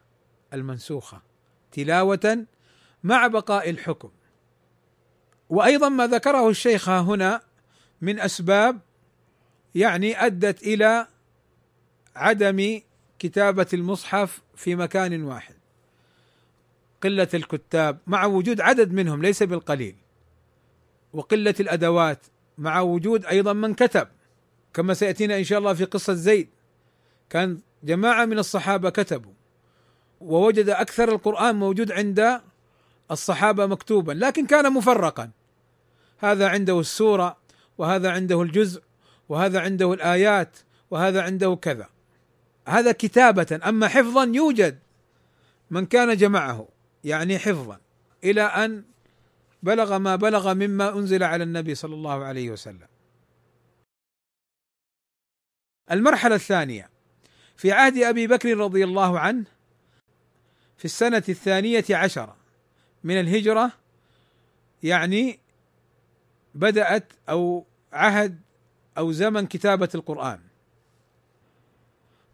المنسوخة. 0.53 1.23
تلاوة 1.73 2.47
مع 3.05 3.27
بقاء 3.27 3.71
الحكم. 3.71 4.11
وأيضا 5.51 5.89
ما 5.89 6.07
ذكره 6.07 6.49
الشيخ 6.49 6.89
هنا 6.89 7.41
من 8.01 8.21
أسباب 8.21 8.81
يعني 9.75 10.27
أدت 10.27 10.63
إلى 10.63 11.07
عدم 12.17 12.81
كتابة 13.19 13.67
المصحف 13.73 14.43
في 14.55 14.75
مكان 14.75 15.23
واحد. 15.23 15.55
قلة 17.03 17.29
الكتاب 17.35 17.99
مع 18.07 18.25
وجود 18.25 18.61
عدد 18.61 18.93
منهم 18.93 19.23
ليس 19.23 19.43
بالقليل. 19.43 19.97
وقلة 21.13 21.55
الأدوات 21.61 22.27
مع 22.59 22.81
وجود 22.81 23.27
أيضا 23.27 23.53
من 23.53 23.75
كتب 23.75 24.09
كما 24.75 24.95
سيأتينا 24.95 25.39
إن 25.39 25.45
شاء 25.45 25.59
الله 25.59 25.75
في 25.75 25.85
قصة 25.85 26.13
زيد. 26.15 26.49
كان 27.31 27.61
جماعة 27.83 28.25
من 28.25 28.39
الصحابة 28.39 28.91
كتبوا 28.91 29.33
ووجد 30.21 30.69
أكثر 30.69 31.09
القرآن 31.09 31.57
موجود 31.57 31.93
عند 31.93 32.41
الصحابة 33.11 33.67
مكتوبا 33.67 34.13
لكن 34.13 34.47
كان 34.47 34.73
مفرقا. 34.73 35.31
هذا 36.19 36.49
عنده 36.49 36.81
السورة 36.81 37.37
وهذا 37.79 38.11
عنده 38.11 38.43
الجزء 38.43 38.83
وهذا 39.29 39.61
عنده 39.61 39.93
الآيات 39.93 40.57
وهذا 40.91 41.23
عنده 41.23 41.55
كذا. 41.55 41.89
هذا 42.69 42.93
كتابة 42.93 43.61
أما 43.65 43.89
حفظا 43.89 44.25
يوجد 44.25 44.79
من 45.71 45.87
كان 45.87 46.17
جمعه 46.17 46.69
يعني 47.05 47.39
حفظا 47.39 47.79
إلى 48.25 48.43
أن 48.43 48.85
بلغ 49.67 49.99
ما 49.99 50.17
بلغ 50.17 50.55
مما 50.55 50.99
أنزل 50.99 51.23
على 51.23 51.45
النبي 51.45 51.75
صلى 51.75 51.95
الله 51.95 52.25
عليه 52.25 52.51
وسلم. 52.51 52.89
المرحلة 55.91 56.35
الثانية 56.35 56.91
في 57.57 57.73
عهد 57.73 57.97
أبي 57.99 58.27
بكر 58.27 58.57
رضي 58.57 58.85
الله 58.85 59.19
عنه 59.19 59.45
في 60.77 60.85
السنة 60.85 61.23
الثانية 61.29 61.85
عشره 61.91 62.37
من 63.05 63.21
الهجرة 63.21 63.73
يعني 64.83 65.39
بدأت 66.55 67.13
أو 67.29 67.67
عهد 67.93 68.41
أو 68.99 69.13
زمن 69.13 69.47
كتابة 69.47 69.89
القرآن. 69.95 70.41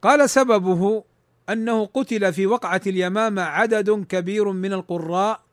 قال 0.02 0.30
سببه 0.30 1.04
أنه 1.48 1.86
قتل 1.86 2.32
في 2.32 2.46
وقعة 2.46 2.80
اليمامة 2.86 3.42
عدد 3.42 4.06
كبير 4.08 4.52
من 4.52 4.72
القراء 4.72 5.51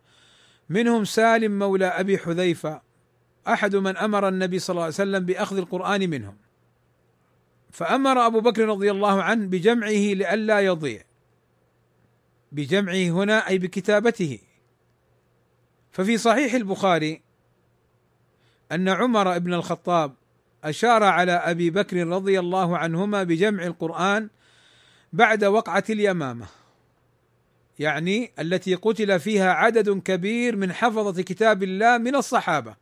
منهم 0.69 1.05
سالم 1.05 1.59
مولى 1.59 1.85
أبي 1.85 2.17
حذيفة 2.17 2.81
أحد 3.47 3.75
من 3.75 3.97
أمر 3.97 4.27
النبي 4.27 4.59
صلى 4.59 4.73
الله 4.73 4.83
عليه 4.83 4.93
وسلم 4.93 5.25
بأخذ 5.25 5.57
القرآن 5.57 6.09
منهم. 6.09 6.37
فأمر 7.71 8.25
أبو 8.25 8.39
بكر 8.39 8.65
رضي 8.65 8.91
الله 8.91 9.23
عنه 9.23 9.47
بجمعه 9.47 10.13
لئلا 10.13 10.59
يضيع. 10.59 11.03
بجمعه 12.51 13.09
هنا 13.09 13.47
أي 13.47 13.57
بكتابته. 13.57 14.39
ففي 15.91 16.17
صحيح 16.17 16.53
البخاري 16.53 17.21
أن 18.71 18.89
عمر 18.89 19.37
بن 19.37 19.53
الخطاب 19.53 20.13
أشار 20.63 21.03
على 21.03 21.31
أبي 21.31 21.69
بكر 21.69 22.07
رضي 22.07 22.39
الله 22.39 22.77
عنهما 22.77 23.23
بجمع 23.23 23.63
القرآن 23.63 24.29
بعد 25.13 25.43
وقعة 25.43 25.83
اليمامة. 25.89 26.58
يعني 27.79 28.31
التي 28.39 28.75
قتل 28.75 29.19
فيها 29.19 29.51
عدد 29.53 29.89
كبير 29.89 30.55
من 30.55 30.73
حفظة 30.73 31.21
كتاب 31.21 31.63
الله 31.63 31.97
من 31.97 32.15
الصحابة. 32.15 32.75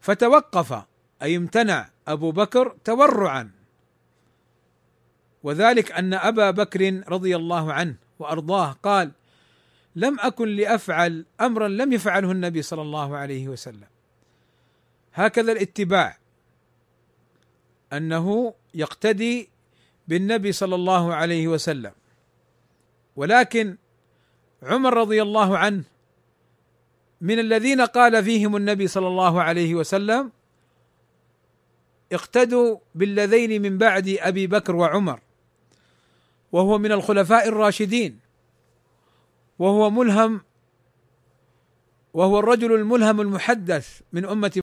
فتوقف 0.00 0.84
أي 1.22 1.36
امتنع 1.36 1.90
أبو 2.08 2.30
بكر 2.30 2.76
تورعا. 2.84 3.50
وذلك 5.42 5.92
أن 5.92 6.14
أبا 6.14 6.50
بكر 6.50 7.02
رضي 7.08 7.36
الله 7.36 7.72
عنه 7.72 7.94
وأرضاه 8.18 8.72
قال 8.72 9.12
لم 9.96 10.20
أكن 10.20 10.48
لأفعل 10.48 11.24
امرا 11.40 11.68
لم 11.68 11.92
يفعله 11.92 12.32
النبي 12.32 12.62
صلى 12.62 12.82
الله 12.82 13.16
عليه 13.16 13.48
وسلم. 13.48 13.88
هكذا 15.14 15.52
الاتباع. 15.52 16.18
أنه 17.92 18.54
يقتدي 18.74 19.48
بالنبي 20.08 20.52
صلى 20.52 20.74
الله 20.74 21.14
عليه 21.14 21.48
وسلم. 21.48 21.92
ولكن 23.18 23.76
عمر 24.62 24.96
رضي 24.96 25.22
الله 25.22 25.58
عنه 25.58 25.84
من 27.20 27.38
الذين 27.38 27.80
قال 27.80 28.24
فيهم 28.24 28.56
النبي 28.56 28.86
صلى 28.86 29.06
الله 29.06 29.42
عليه 29.42 29.74
وسلم 29.74 30.32
اقتدوا 32.12 32.78
بالذين 32.94 33.62
من 33.62 33.78
بعد 33.78 34.08
أبي 34.08 34.46
بكر 34.46 34.76
وعمر 34.76 35.20
وهو 36.52 36.78
من 36.78 36.92
الخلفاء 36.92 37.48
الراشدين 37.48 38.20
وهو 39.58 39.90
ملهم 39.90 40.40
وهو 42.14 42.38
الرجل 42.38 42.72
الملهم 42.72 43.20
المحدث 43.20 44.00
من 44.12 44.24
أمة 44.24 44.60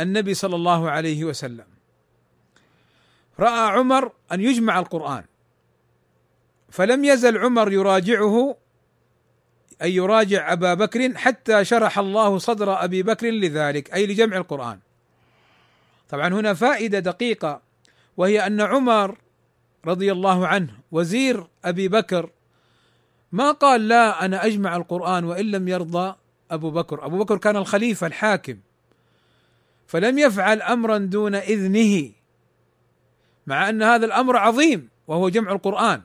النبي 0.00 0.34
صلى 0.34 0.56
الله 0.56 0.90
عليه 0.90 1.24
وسلم. 1.24 1.66
رأى 3.40 3.70
عمر 3.70 4.12
أن 4.32 4.40
يجمع 4.40 4.78
القرآن. 4.78 5.24
فلم 6.70 7.04
يزل 7.04 7.38
عمر 7.38 7.72
يراجعه 7.72 8.56
أي 9.82 9.94
يراجع 9.94 10.52
أبا 10.52 10.74
بكر 10.74 11.14
حتى 11.14 11.64
شرح 11.64 11.98
الله 11.98 12.38
صدر 12.38 12.84
أبي 12.84 13.02
بكر 13.02 13.30
لذلك 13.30 13.94
أي 13.94 14.06
لجمع 14.06 14.36
القرآن. 14.36 14.78
طبعا 16.08 16.28
هنا 16.28 16.54
فائدة 16.54 16.98
دقيقة 16.98 17.60
وهي 18.16 18.46
أن 18.46 18.60
عمر 18.60 19.18
رضي 19.84 20.12
الله 20.12 20.46
عنه 20.46 20.70
وزير 20.92 21.46
أبي 21.64 21.88
بكر 21.88 22.30
ما 23.32 23.52
قال 23.52 23.88
لا 23.88 24.24
أنا 24.24 24.46
أجمع 24.46 24.76
القرآن 24.76 25.24
وإن 25.24 25.50
لم 25.50 25.68
يرضى 25.68 26.14
أبو 26.50 26.70
بكر، 26.70 27.06
أبو 27.06 27.18
بكر 27.18 27.38
كان 27.38 27.56
الخليفة 27.56 28.06
الحاكم 28.06 28.58
فلم 29.86 30.18
يفعل 30.18 30.62
امرا 30.62 30.98
دون 30.98 31.34
إذنه 31.34 32.10
مع 33.46 33.68
أن 33.68 33.82
هذا 33.82 34.06
الأمر 34.06 34.36
عظيم 34.36 34.88
وهو 35.06 35.28
جمع 35.28 35.52
القرآن. 35.52 36.02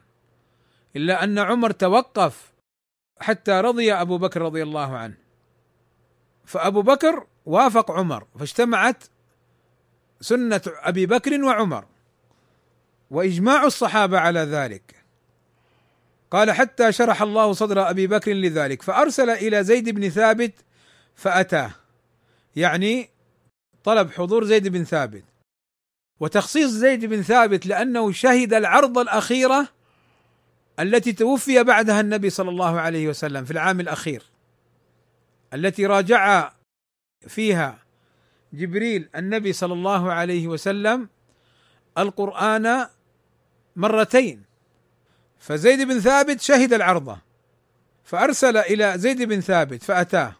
إلا 0.95 1.23
أن 1.23 1.39
عمر 1.39 1.71
توقف 1.71 2.53
حتى 3.19 3.51
رضي 3.51 3.93
أبو 3.93 4.17
بكر 4.17 4.41
رضي 4.41 4.63
الله 4.63 4.97
عنه. 4.97 5.17
فأبو 6.45 6.81
بكر 6.81 7.27
وافق 7.45 7.91
عمر 7.91 8.27
فاجتمعت 8.39 9.03
سنة 10.21 10.61
أبي 10.67 11.05
بكر 11.05 11.43
وعمر 11.43 11.85
وإجماع 13.11 13.63
الصحابة 13.63 14.19
على 14.19 14.39
ذلك. 14.39 14.95
قال 16.31 16.51
حتى 16.51 16.91
شرح 16.91 17.21
الله 17.21 17.53
صدر 17.53 17.89
أبي 17.89 18.07
بكر 18.07 18.33
لذلك 18.33 18.81
فأرسل 18.81 19.29
إلى 19.29 19.63
زيد 19.63 19.89
بن 19.89 20.09
ثابت 20.09 20.53
فأتاه. 21.15 21.71
يعني 22.55 23.09
طلب 23.83 24.11
حضور 24.11 24.43
زيد 24.43 24.67
بن 24.67 24.83
ثابت. 24.83 25.23
وتخصيص 26.19 26.69
زيد 26.69 27.05
بن 27.05 27.21
ثابت 27.21 27.65
لأنه 27.65 28.11
شهد 28.11 28.53
العرض 28.53 28.97
الأخيرة 28.97 29.67
التي 30.79 31.13
توفي 31.13 31.63
بعدها 31.63 32.01
النبي 32.01 32.29
صلى 32.29 32.49
الله 32.49 32.79
عليه 32.79 33.07
وسلم 33.07 33.45
في 33.45 33.51
العام 33.51 33.79
الأخير 33.79 34.23
التي 35.53 35.85
راجع 35.85 36.53
فيها 37.27 37.79
جبريل 38.53 39.09
النبي 39.15 39.53
صلى 39.53 39.73
الله 39.73 40.11
عليه 40.11 40.47
وسلم 40.47 41.09
القرآن 41.97 42.87
مرتين. 43.75 44.43
فزيد 45.39 45.87
بن 45.87 45.99
ثابت 45.99 46.41
شهد 46.41 46.73
العرضه 46.73 47.17
فأرسل 48.03 48.57
إلى 48.57 48.93
زيد 48.97 49.21
بن 49.21 49.41
ثابت 49.41 49.83
فأتاه 49.83 50.35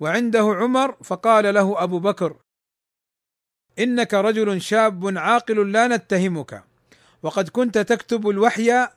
وعنده 0.00 0.40
عمر 0.40 0.96
فقال 1.04 1.54
له 1.54 1.82
أبو 1.82 1.98
بكر 1.98 2.36
إنك 3.78 4.14
رجل 4.14 4.62
شاب 4.62 5.18
عاقل 5.18 5.72
لا 5.72 5.86
نتهمك 5.86 6.64
وقد 7.22 7.48
كنت 7.48 7.78
تكتب 7.78 8.28
الوحي 8.28 8.88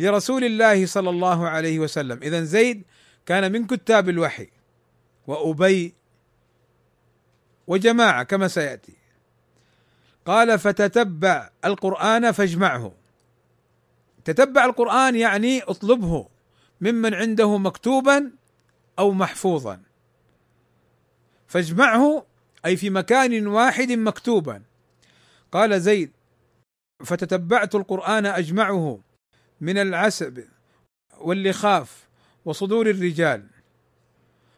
لرسول 0.00 0.44
الله 0.44 0.86
صلى 0.86 1.10
الله 1.10 1.48
عليه 1.48 1.78
وسلم. 1.78 2.22
اذا 2.22 2.42
زيد 2.42 2.82
كان 3.26 3.52
من 3.52 3.66
كتاب 3.66 4.08
الوحي 4.08 4.48
وأبي 5.26 5.94
وجماعة 7.66 8.22
كما 8.22 8.48
سيأتي. 8.48 8.96
قال 10.26 10.58
فتتبع 10.58 11.50
القرآن 11.64 12.32
فاجمعه. 12.32 12.92
تتبع 14.24 14.64
القرآن 14.64 15.16
يعني 15.16 15.62
اطلبه 15.62 16.28
ممن 16.80 17.14
عنده 17.14 17.58
مكتوبا 17.58 18.30
أو 18.98 19.12
محفوظا. 19.12 19.82
فاجمعه 21.46 22.26
أي 22.66 22.76
في 22.76 22.90
مكان 22.90 23.46
واحد 23.46 23.92
مكتوبا. 23.92 24.62
قال 25.52 25.80
زيد 25.80 26.10
فتتبعت 27.04 27.74
القرآن 27.74 28.26
أجمعه. 28.26 29.00
من 29.60 29.78
العسب 29.78 30.44
واللخاف 31.18 32.08
وصدور 32.44 32.90
الرجال. 32.90 33.46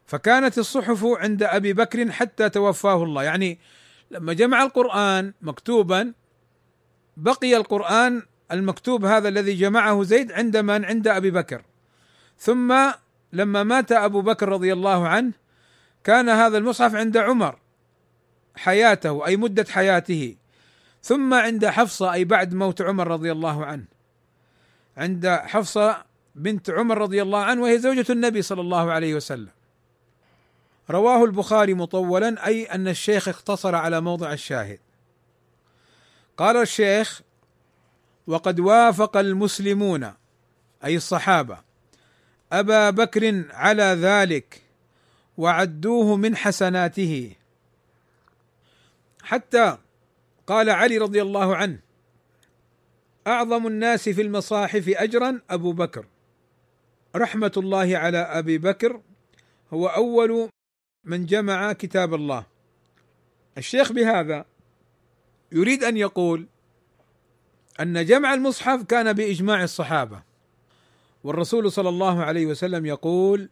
فكانت 0.06 0.58
الصحف 0.58 1.04
عند 1.04 1.42
أبي 1.42 1.72
بكر 1.72 2.10
حتى 2.10 2.48
توفاه 2.48 3.02
الله. 3.02 3.22
يعني 3.22 3.58
لما 4.10 4.32
جمع 4.32 4.62
القرآن 4.62 5.32
مكتوبا 5.42 6.12
بقي 7.16 7.56
القرآن 7.56 8.22
المكتوب 8.52 9.04
هذا 9.04 9.28
الذي 9.28 9.54
جمعه 9.54 10.02
زيد 10.02 10.32
عند 10.32 10.56
من؟ 10.56 10.84
عند 10.84 11.08
أبي 11.08 11.30
بكر. 11.30 11.62
ثم 12.38 12.92
لما 13.32 13.62
مات 13.62 13.92
أبو 13.92 14.20
بكر 14.20 14.48
رضي 14.48 14.72
الله 14.72 15.08
عنه 15.08 15.32
كان 16.04 16.28
هذا 16.28 16.58
المصحف 16.58 16.94
عند 16.94 17.16
عمر 17.16 17.58
حياته 18.56 19.26
أي 19.26 19.36
مدة 19.36 19.66
حياته. 19.70 20.36
ثم 21.02 21.34
عند 21.34 21.66
حفصة 21.66 22.12
أي 22.12 22.24
بعد 22.24 22.54
موت 22.54 22.82
عمر 22.82 23.08
رضي 23.08 23.32
الله 23.32 23.66
عنه. 23.66 23.84
عند 24.96 25.28
حفصة 25.28 26.05
بنت 26.35 26.70
عمر 26.70 26.98
رضي 26.98 27.22
الله 27.22 27.44
عنه 27.44 27.62
وهي 27.62 27.78
زوجة 27.78 28.07
النبي 28.11 28.42
صلى 28.42 28.61
الله 28.61 28.92
عليه 28.92 29.14
وسلم. 29.14 29.50
رواه 30.90 31.24
البخاري 31.24 31.74
مطولا 31.74 32.46
أي 32.46 32.64
أن 32.64 32.88
الشيخ 32.88 33.28
اقتصر 33.28 33.74
على 33.74 34.00
موضع 34.00 34.33
الشاهد. 34.33 34.78
قال 36.37 36.57
الشيخ: 36.57 37.22
وقد 38.26 38.61
وافق 38.61 39.16
المسلمون 39.16 40.12
أي 40.85 40.96
الصحابة 40.96 41.59
أبا 42.52 42.90
بكر 42.90 43.44
على 43.50 43.83
ذلك 43.83 44.62
وعدوه 45.37 46.16
من 46.16 46.37
حسناته 46.37 47.33
حتى 49.22 49.78
قال 50.46 50.70
علي 50.70 50.98
رضي 50.98 51.22
الله 51.22 51.57
عنه 51.57 51.78
أعظم 53.26 53.66
الناس 53.66 54.08
في 54.08 54.22
المصاحف 54.22 54.88
اجرا 54.88 55.40
أبو 55.50 55.72
بكر. 55.72 56.06
رحمة 57.16 57.52
الله 57.56 57.96
على 57.96 58.18
أبي 58.18 58.58
بكر 58.58 59.00
هو 59.72 59.87
أول 59.87 60.48
من 61.04 61.26
جمع 61.26 61.72
كتاب 61.72 62.14
الله. 62.14 62.46
الشيخ 63.58 63.92
بهذا 63.92 64.44
يريد 65.52 65.85
أن 65.85 65.96
يقول 65.96 66.46
أن 67.80 68.04
جمع 68.04 68.35
المصحف 68.35 68.82
كان 68.82 69.12
بإجماع 69.12 69.62
الصحابة 69.62 70.22
والرسول 71.24 71.72
صلى 71.72 71.88
الله 71.88 72.22
عليه 72.22 72.46
وسلم 72.46 72.87
يقول 72.87 73.48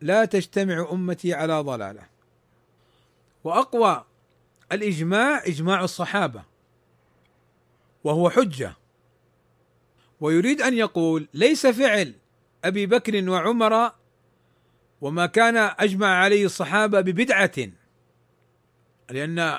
لا 0.00 0.24
تجتمع 0.24 0.88
أمتي 0.92 1.34
على 1.34 1.60
ضلالة. 1.60 2.02
وأقوى 3.44 4.04
الإجماع 4.72 5.42
إجماع 5.46 5.84
الصحابة. 5.84 6.53
وهو 8.04 8.30
حجة. 8.30 8.76
ويريد 10.20 10.62
أن 10.62 10.74
يقول 10.74 11.28
ليس 11.34 11.66
فعل 11.66 12.14
أبي 12.64 12.86
بكر 12.86 13.30
وعمر 13.30 13.92
وما 15.00 15.26
كان 15.26 15.56
أجمع 15.56 16.06
عليه 16.06 16.44
الصحابة 16.44 17.00
ببدعة 17.00 17.68
لأن 19.10 19.58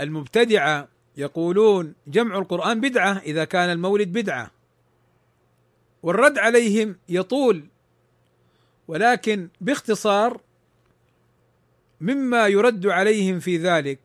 المبتدعة 0.00 0.88
يقولون 1.16 1.94
جمع 2.06 2.38
القرآن 2.38 2.80
بدعة 2.80 3.18
إذا 3.18 3.44
كان 3.44 3.70
المولد 3.70 4.08
بدعة. 4.12 4.50
والرد 6.02 6.38
عليهم 6.38 6.96
يطول 7.08 7.64
ولكن 8.88 9.48
باختصار 9.60 10.40
مما 12.00 12.46
يرد 12.46 12.86
عليهم 12.86 13.40
في 13.40 13.56
ذلك 13.56 13.98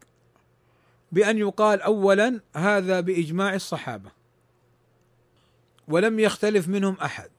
بأن 1.16 1.38
يقال 1.38 1.82
اولا 1.82 2.42
هذا 2.56 3.00
بإجماع 3.00 3.54
الصحابة 3.54 4.12
ولم 5.88 6.20
يختلف 6.20 6.68
منهم 6.68 6.94
أحد. 6.94 7.30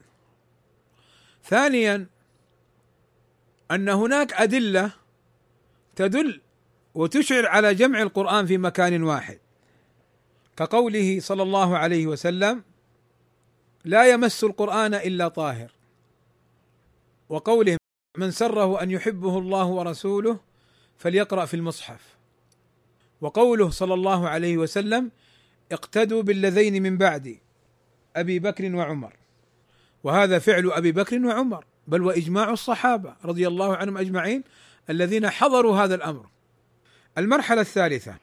ثانيا 1.44 2.06
أن 3.70 3.88
هناك 3.88 4.32
أدلة 4.32 4.92
تدل 5.96 6.40
وتشعر 6.94 7.46
على 7.46 7.74
جمع 7.74 8.02
القرآن 8.02 8.46
في 8.46 8.58
مكان 8.58 9.02
واحد 9.02 9.38
كقوله 10.56 11.20
صلى 11.20 11.42
الله 11.42 11.78
عليه 11.78 12.06
وسلم 12.06 12.62
لا 13.84 14.10
يمس 14.10 14.44
القرآن 14.44 14.94
إلا 14.94 15.28
طاهر. 15.28 15.70
وقوله 17.28 17.76
من 18.18 18.30
سره 18.30 18.82
أن 18.82 18.90
يحبه 18.90 19.38
الله 19.38 19.66
ورسوله 19.66 20.40
فليقرأ 20.98 21.44
في 21.44 21.54
المصحف. 21.54 22.15
وقوله 23.20 23.70
صلى 23.70 23.94
الله 23.94 24.28
عليه 24.28 24.56
وسلم 24.56 25.10
اقتدوا 25.72 26.22
بالذين 26.22 26.82
من 26.82 26.98
بعدي 26.98 27.40
أبي 28.16 28.38
بكر 28.38 28.76
وعمر 28.76 29.12
وهذا 30.04 30.38
فعل 30.38 30.72
أبي 30.72 30.92
بكر 30.92 31.26
وعمر 31.26 31.64
بل 31.86 32.02
وإجماع 32.02 32.50
الصحابة 32.50 33.16
رضي 33.24 33.46
الله 33.48 33.76
عنهم 33.76 33.98
أجمعين 33.98 34.44
الذين 34.90 35.30
حضروا 35.30 35.76
هذا 35.76 35.94
الأمر. 35.94 36.26
المرحلة 37.18 37.60
الثالثة 37.60 38.16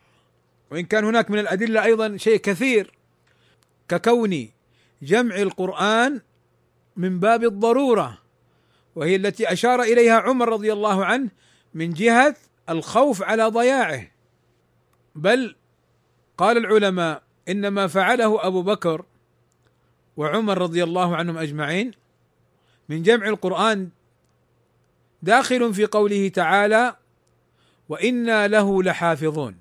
وإن 0.72 0.86
كان 0.86 1.06
هناك 1.06 1.32
من 1.32 1.40
الأدلة 1.40 1.84
أيضا 1.84 2.18
شيء 2.18 2.38
كثير 2.38 2.92
ككون 3.90 4.50
جمع 5.02 5.36
القرآن 5.36 6.22
من 6.96 7.20
باب 7.20 7.44
الضرورة 7.44 8.18
وهي 8.96 9.16
التي 9.16 9.54
أشار 9.54 9.82
إليها 9.82 10.20
عمر 10.20 10.50
رضي 10.50 10.74
الله 10.74 11.06
عنه 11.06 11.30
من 11.74 11.94
جهة 11.94 12.36
الخوف 12.70 13.24
على 13.24 13.44
ضياعه 13.44 14.13
بل 15.16 15.56
قال 16.38 16.58
العلماء 16.58 17.24
إنما 17.50 17.88
فعله 17.88 18.48
أبو 18.48 18.62
بكر 18.62 19.06
وعمر 20.18 20.58
رضي 20.58 20.84
الله 20.84 21.16
عنهم 21.16 21.38
أجمعين 21.38 21.92
من 22.90 23.04
جمع 23.04 23.28
القرآن 23.28 23.90
داخل 25.22 25.74
في 25.74 25.86
قوله 25.86 26.30
تعالى 26.30 26.96
وإنا 27.90 28.48
له 28.48 28.84
لحافظون. 28.84 29.56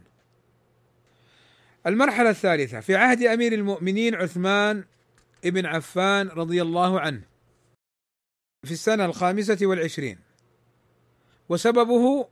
المرحلة 1.86 2.30
الثالثة 2.30 2.80
في 2.80 2.96
عهد 2.96 3.22
أمير 3.22 3.52
المؤمنين 3.52 4.14
عثمان 4.14 4.84
ابن 5.44 5.66
عفان 5.66 6.28
رضي 6.28 6.62
الله 6.62 7.00
عنه 7.00 7.22
في 8.64 8.72
السنة 8.72 9.04
الخامسة 9.04 9.58
والعشرين 9.62 10.18
وسببه 11.48 12.28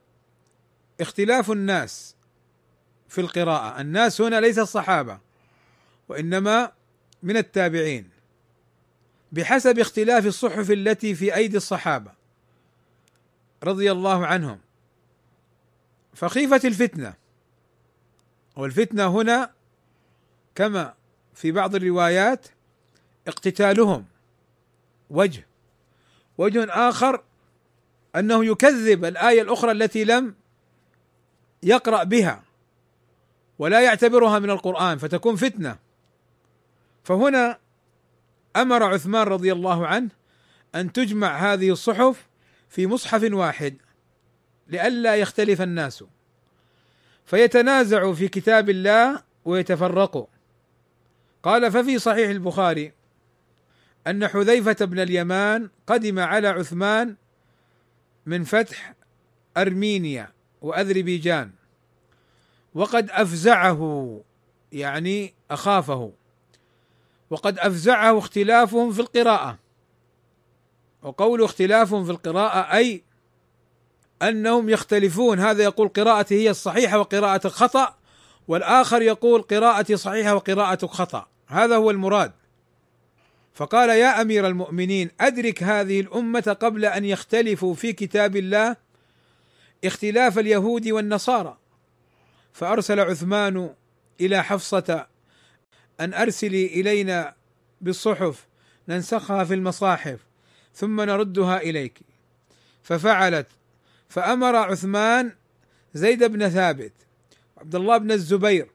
اختلاف 1.00 1.50
الناس 1.50 2.16
في 3.10 3.20
القراءة. 3.20 3.80
الناس 3.80 4.20
هنا 4.20 4.40
ليس 4.40 4.58
الصحابة 4.58 5.18
وإنما 6.08 6.72
من 7.22 7.36
التابعين 7.36 8.10
بحسب 9.32 9.78
اختلاف 9.78 10.26
الصحف 10.26 10.70
التي 10.70 11.14
في 11.14 11.34
أيدي 11.34 11.56
الصحابة 11.56 12.12
رضي 13.64 13.92
الله 13.92 14.26
عنهم. 14.26 14.58
فخيفة 16.14 16.60
الفتنة 16.64 17.14
والفتنة 18.56 19.06
هنا 19.06 19.52
كما 20.54 20.94
في 21.34 21.52
بعض 21.52 21.74
الروايات 21.74 22.46
اقتتالهم 23.28 24.04
وجه 25.10 25.46
وجه 26.38 26.66
آخر 26.88 27.22
أنه 28.16 28.44
يكذب 28.44 29.04
الآية 29.04 29.42
الأخرى 29.42 29.70
التي 29.72 30.04
لم 30.04 30.34
يقرأ 31.62 32.04
بها. 32.04 32.49
ولا 33.60 33.80
يعتبرها 33.80 34.38
من 34.38 34.50
القرآن 34.50 34.98
فتكون 34.98 35.36
فتنة. 35.36 35.78
فهنا 37.04 37.58
أمر 38.56 38.82
عثمان 38.82 39.26
رضي 39.26 39.52
الله 39.52 39.86
عنه 39.86 40.08
أن 40.74 40.92
تجمع 40.92 41.52
هذه 41.52 41.70
الصحف 41.70 42.26
في 42.68 42.86
مصحف 42.86 43.32
واحد 43.32 43.76
لئلا 44.68 45.16
يختلف 45.16 45.62
الناس. 45.62 46.04
فيتنازعوا 47.24 48.14
في 48.14 48.28
كتاب 48.28 48.70
الله 48.70 49.22
ويتفرقوا. 49.44 50.26
قال 51.42 51.72
ففي 51.72 51.98
صحيح 51.98 52.28
البخاري 52.28 52.92
أن 54.06 54.28
حذيفة 54.28 54.84
بن 54.84 55.00
اليمان 55.00 55.70
قدم 55.86 56.18
على 56.18 56.48
عثمان 56.48 57.16
من 58.26 58.44
فتح 58.44 58.94
أرمينيا 59.56 60.32
وأذربيجان. 60.60 61.59
وقد 62.74 63.10
أفزعه 63.10 64.20
يعني 64.72 65.34
أخافه. 65.50 66.12
وقد 67.30 67.58
أفزعه 67.58 68.18
اختلافهم 68.18 68.92
في 68.92 69.00
القراءة. 69.00 69.58
وقول 71.02 71.42
اختلافهم 71.42 72.04
في 72.04 72.10
القراءة 72.10 72.76
أي 72.76 73.02
أنهم 74.22 74.68
يختلفون. 74.68 75.38
هذا 75.38 75.64
يقول 75.64 75.88
قراءتي 75.88 76.34
هي 76.34 76.50
الصحيحة 76.50 76.98
وقراءتك 76.98 77.50
خطا 77.50 77.94
والآخر 78.48 79.02
يقول 79.02 79.42
قراءتي 79.42 79.96
صحيحة 79.96 80.34
وقراءتك 80.34 80.90
خطا 80.90 81.26
هذا 81.46 81.76
هو 81.76 81.90
المراد. 81.90 82.32
فقال 83.54 83.88
يا 83.88 84.20
أمير 84.20 84.46
المؤمنين 84.46 85.10
أدرك 85.20 85.62
هذه 85.62 86.00
الأمة 86.00 86.56
قبل 86.60 86.84
أن 86.84 87.04
يختلفوا 87.04 87.74
في 87.74 87.92
كتاب 87.92 88.36
الله 88.36 88.76
اختلاف 89.84 90.38
اليهود 90.38 90.88
والنصارى. 90.88 91.59
فأرسل 92.52 93.00
عثمان 93.00 93.74
إلى 94.20 94.44
حفصة 94.44 95.06
أن 96.00 96.14
أرسلي 96.14 96.66
إلينا 96.66 97.34
بالصحف 97.80 98.46
ننسخها 98.88 99.44
في 99.44 99.54
المصاحف 99.54 100.20
ثم 100.74 101.00
نردها 101.00 101.60
إليك. 101.60 102.00
ففعلت. 102.82 103.46
فأمر 104.08 104.56
عثمان 104.56 105.32
زيد 105.94 106.24
بن 106.24 106.48
ثابت 106.48 106.92
عبد 107.58 107.74
الله 107.74 107.98
بن 107.98 108.12
الزبير 108.12 108.70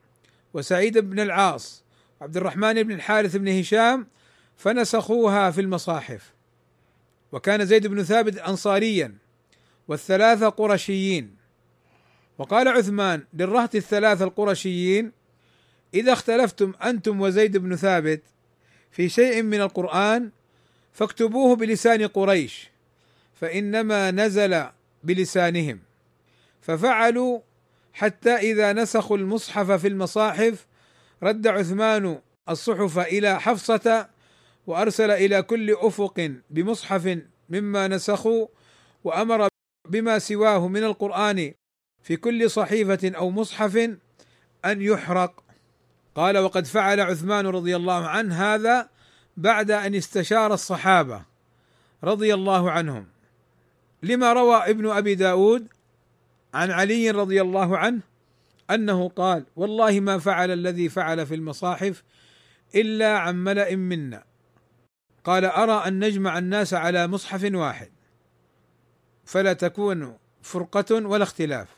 وسعيد 0.54 0.98
بن 0.98 1.20
العاص 1.20 1.84
عبد 2.22 2.38
الرحمن 2.38 2.84
بن 2.84 2.92
الحارث 2.92 3.36
بن 3.36 3.60
هشام 3.60 4.08
فنسخوها 4.58 5.52
في 5.52 5.62
المصاحف. 5.62 6.34
وكان 7.32 7.66
زيد 7.66 7.88
بن 7.88 8.04
ثابت 8.04 8.38
انصاريا 8.38 9.18
والثلاثة 9.88 10.50
قرشيين. 10.50 11.36
وقال 12.38 12.67
عثمان 12.67 13.24
للرهط 13.34 13.76
الثلاثه 13.76 14.26
القرشيين 14.26 15.12
إذا 15.93 16.13
اختلفتم 16.13 16.74
أنتم 16.84 17.21
وزيد 17.21 17.58
بن 17.58 17.76
ثابت 17.76 18.21
في 18.91 19.10
شيء 19.10 19.41
من 19.41 19.62
القرآن 19.62 20.30
فاكتبوه 20.93 21.56
بلسان 21.56 22.08
قريش 22.08 22.69
فإنما 23.41 24.12
نزل 24.12 24.65
بلسانهم. 25.04 25.80
ففعلوا 26.62 27.39
حتى 27.93 28.36
إذا 28.36 28.74
نسخوا 28.74 29.17
المصحف 29.17 29.71
في 29.71 29.88
المصاحف 29.88 30.67
رد 31.24 31.48
عثمان 31.48 32.19
الصحف 32.50 33.00
إلى 33.00 33.39
حفصة 33.39 34.10
وأرسل 34.67 35.12
إلى 35.12 35.41
كل 35.41 35.71
أفق 35.71 36.32
بمصحف 36.50 37.17
مما 37.50 37.88
نسخوا 37.88 38.48
وأمر 39.04 39.48
بما 39.89 40.19
سواه 40.19 40.67
من 40.67 40.84
القرآن 40.84 41.54
في 42.06 42.18
كل 42.18 42.52
صحيفة 42.52 43.12
أو 43.18 43.30
مصحف 43.30 43.76
أن 44.65 44.82
يحرق. 44.82 45.44
قال 46.15 46.38
وقد 46.38 46.65
فعل 46.65 47.00
عثمان 47.00 47.48
رضي 47.48 47.76
الله 47.76 48.08
عنه 48.08 48.56
هذا 48.56 48.89
بعد 49.38 49.72
أن 49.72 49.96
استشار 49.96 50.54
الصحابة 50.54 51.22
رضي 52.04 52.34
الله 52.34 52.72
عنهم. 52.72 53.08
لما 54.04 54.34
روى 54.34 54.56
ابن 54.56 54.89
أبي 54.89 55.15
داود 55.15 55.68
عن 56.54 56.72
علي 56.72 57.12
رضي 57.12 57.41
الله 57.41 57.78
عنه 57.78 58.02
أنه 58.72 59.10
قال 59.10 59.46
والله 59.56 60.00
ما 60.00 60.20
فعل 60.20 60.52
الذي 60.52 60.89
فعل 60.89 61.26
في 61.26 61.36
المصاحف 61.36 62.04
إلا 62.76 63.18
عن 63.18 63.44
ملأ 63.44 63.76
منا. 63.76 64.24
قال 65.24 65.46
أرى 65.46 65.88
أن 65.88 66.06
نجمع 66.06 66.38
الناس 66.38 66.74
على 66.74 67.08
مصحف 67.08 67.50
واحد 67.54 67.89
فلا 69.26 69.54
تكون 69.54 70.18
فرقة 70.41 70.96
ولا 71.08 71.24
اختلاف. 71.24 71.75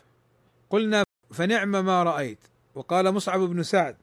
قلنا 0.70 1.04
فنعم 1.30 1.70
ما 1.70 2.02
رأيت. 2.02 2.38
وقال 2.74 3.12
مصعب 3.14 3.40
بن 3.40 3.62
سعد 3.62 3.96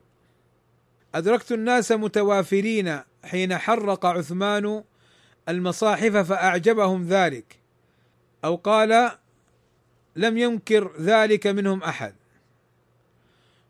أدركت 1.15 1.51
الناس 1.51 1.91
متوافرين 1.91 2.99
حين 3.23 3.57
حرق 3.57 4.05
عثمان 4.05 4.83
المصاحف 5.49 6.15
فأعجبهم 6.17 7.07
ذلك. 7.07 7.59
أو 8.45 8.55
قال 8.55 9.11
لم 10.15 10.37
ينكر 10.37 10.91
ذلك 10.99 11.47
منهم 11.47 11.83
أحد. 11.83 12.15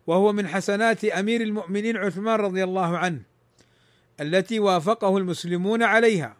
وهو 0.06 0.32
من 0.32 0.48
حسنات 0.48 1.04
أمير 1.04 1.40
المؤمنين 1.40 1.96
عثمان 1.96 2.40
رضي 2.40 2.64
الله 2.64 2.98
عنه 2.98 3.22
التي 4.20 4.60
وافقه 4.60 5.16
المسلمون 5.16 5.82
عليها. 5.82 6.36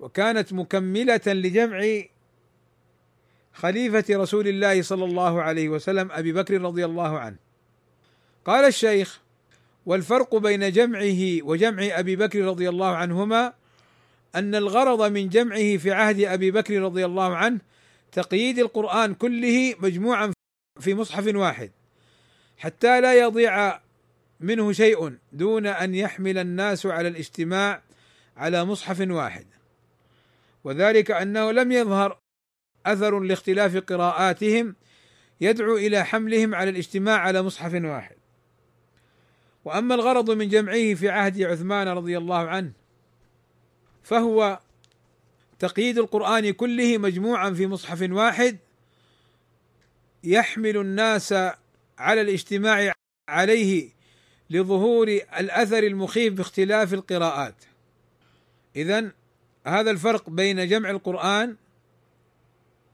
وكانت 0.00 0.52
مكملة 0.52 1.20
لجمع 1.26 2.02
خليفة 3.52 4.04
رسول 4.10 4.48
الله 4.48 4.82
صلى 4.82 5.04
الله 5.04 5.42
عليه 5.42 5.68
وسلم 5.68 6.12
أبي 6.12 6.32
بكر 6.32 6.60
رضي 6.60 6.84
الله 6.84 7.18
عنه. 7.18 7.36
قال 8.44 8.64
الشيخ 8.64 9.20
والفرق 9.86 10.36
بين 10.36 10.72
جمعه 10.72 11.42
وجمع 11.42 11.88
أبي 11.98 12.16
بكر 12.16 12.44
رضي 12.44 12.68
الله 12.68 12.96
عنهما 12.96 13.52
أن 14.34 14.54
الغرض 14.54 15.12
من 15.12 15.28
جمعه 15.28 15.76
في 15.76 15.92
عهد 15.92 16.20
أبي 16.20 16.50
بكر 16.50 16.82
رضي 16.82 17.04
الله 17.04 17.36
عنه 17.36 17.60
تقييد 18.12 18.58
القرآن 18.58 19.14
كله 19.14 19.74
مجموعا 19.78 20.32
في 20.80 20.94
مصحف 20.94 21.34
واحد 21.34 21.70
حتى 22.58 23.00
لا 23.00 23.14
يضيع 23.14 23.80
منه 24.40 24.72
شيء 24.72 25.16
دون 25.32 25.66
أن 25.66 25.94
يحمل 25.94 26.38
الناس 26.38 26.86
على 26.86 27.08
الاجتماع 27.08 27.82
على 28.36 28.64
مصحف 28.64 29.00
واحد. 29.00 29.46
وذلك 30.64 31.10
أنه 31.10 31.52
لم 31.52 31.72
يظهر 31.72 32.18
أثر 32.86 33.20
لاختلاف 33.20 33.76
قراءاتهم 33.76 34.76
يدعو 35.40 35.76
إلى 35.76 36.04
حملهم 36.04 36.54
على 36.54 36.70
الاجتماع 36.70 37.18
على 37.18 37.42
مصحف 37.42 37.74
واحد. 37.74 38.16
وأما 39.64 39.94
الغرض 39.94 40.30
من 40.30 40.48
جمعه 40.48 40.94
في 40.94 41.08
عهد 41.08 41.42
عثمان 41.42 41.88
رضي 41.88 42.18
الله 42.18 42.48
عنه 42.48 42.72
فهو 44.02 44.60
تقييد 45.58 45.98
القرآن 45.98 46.52
كله 46.52 46.98
مجموعا 46.98 47.50
في 47.50 47.66
مصحف 47.66 48.10
واحد 48.10 48.58
يحمل 50.24 50.76
الناس 50.76 51.32
على 51.98 52.20
الاجتماع 52.20 52.92
عليه 53.28 53.90
لظهور 54.50 55.08
الأثر 55.38 55.82
المخيف 55.82 56.34
باختلاف 56.34 56.94
القراءات. 56.94 57.54
اذا 58.76 59.10
هذا 59.66 59.90
الفرق 59.90 60.30
بين 60.30 60.68
جمع 60.68 60.90
القرآن 60.90 61.56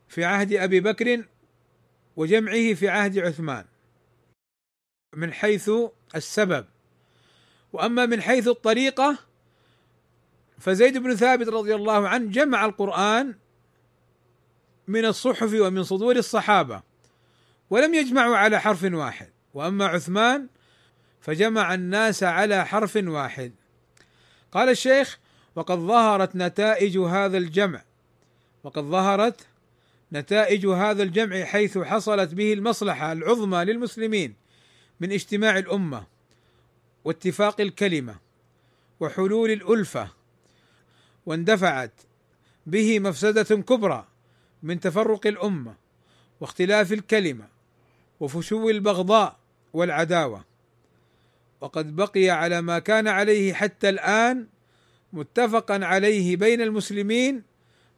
في 0.08 0.24
عهد 0.24 0.52
أبي 0.52 0.80
بكر 0.80 1.24
وجمعه 2.16 2.74
في 2.74 2.88
عهد 2.88 3.18
عثمان 3.18 3.64
من 5.14 5.32
حيث 5.32 5.70
السبب. 6.14 6.66
وأما 7.72 8.06
من 8.06 8.22
حيث 8.22 8.48
الطريقة 8.48 9.18
فزيد 10.58 10.98
بن 10.98 11.14
ثابت 11.14 11.48
رضي 11.48 11.74
الله 11.74 12.08
عنه 12.08 12.30
جمع 12.30 12.64
القرآن 12.64 13.34
من 14.88 15.04
الصحف 15.04 15.54
ومن 15.54 15.84
صدور 15.84 16.16
الصحابة 16.16 16.82
ولم 17.70 17.94
يجمعوا 17.94 18.36
على 18.36 18.60
حرف 18.60 18.84
واحد. 18.84 19.30
وأما 19.54 19.86
عثمان 19.86 20.46
فجمع 21.20 21.74
الناس 21.74 22.22
على 22.22 22.66
حرف 22.66 22.96
واحد. 22.96 23.52
قال 24.52 24.68
الشيخ 24.68 25.18
وقد 25.56 25.78
ظهرت 25.78 26.36
نتائج 26.36 26.98
هذا 26.98 27.38
الجمع 27.38 27.82
وقد 28.64 28.82
ظهرت 28.82 29.46
نتائج 30.16 30.66
هذا 30.66 31.02
الجمع 31.02 31.44
حيث 31.44 31.79
حصلت 31.79 32.35
به 32.35 32.52
المصلحة 32.52 33.12
العظمى 33.12 33.64
للمسلمين 33.64 34.35
من 35.00 35.12
اجتماع 35.12 35.59
الأمة 35.59 36.07
واتفاق 37.05 37.61
الكلمة 37.61 38.16
وحلول 39.00 39.50
الألفة 39.50 40.09
واندفعت 41.26 41.92
به 42.66 43.00
مفسدة 43.00 43.57
كبرى 43.57 44.07
من 44.62 44.81
تفرق 44.81 45.26
الأمة 45.26 45.74
واختلاف 46.40 46.92
الكلمة 46.92 47.48
وفشو 48.20 48.70
البغضاء 48.70 49.37
والعداوة. 49.72 50.44
وقد 51.61 51.96
بقي 51.96 52.31
على 52.31 52.62
ما 52.62 52.79
كان 52.79 53.09
عليه 53.09 53.55
حتى 53.55 53.88
الآن 53.88 54.46
متفقا 55.12 55.85
عليه 55.85 56.37
بين 56.37 56.61
المسلمين 56.61 57.42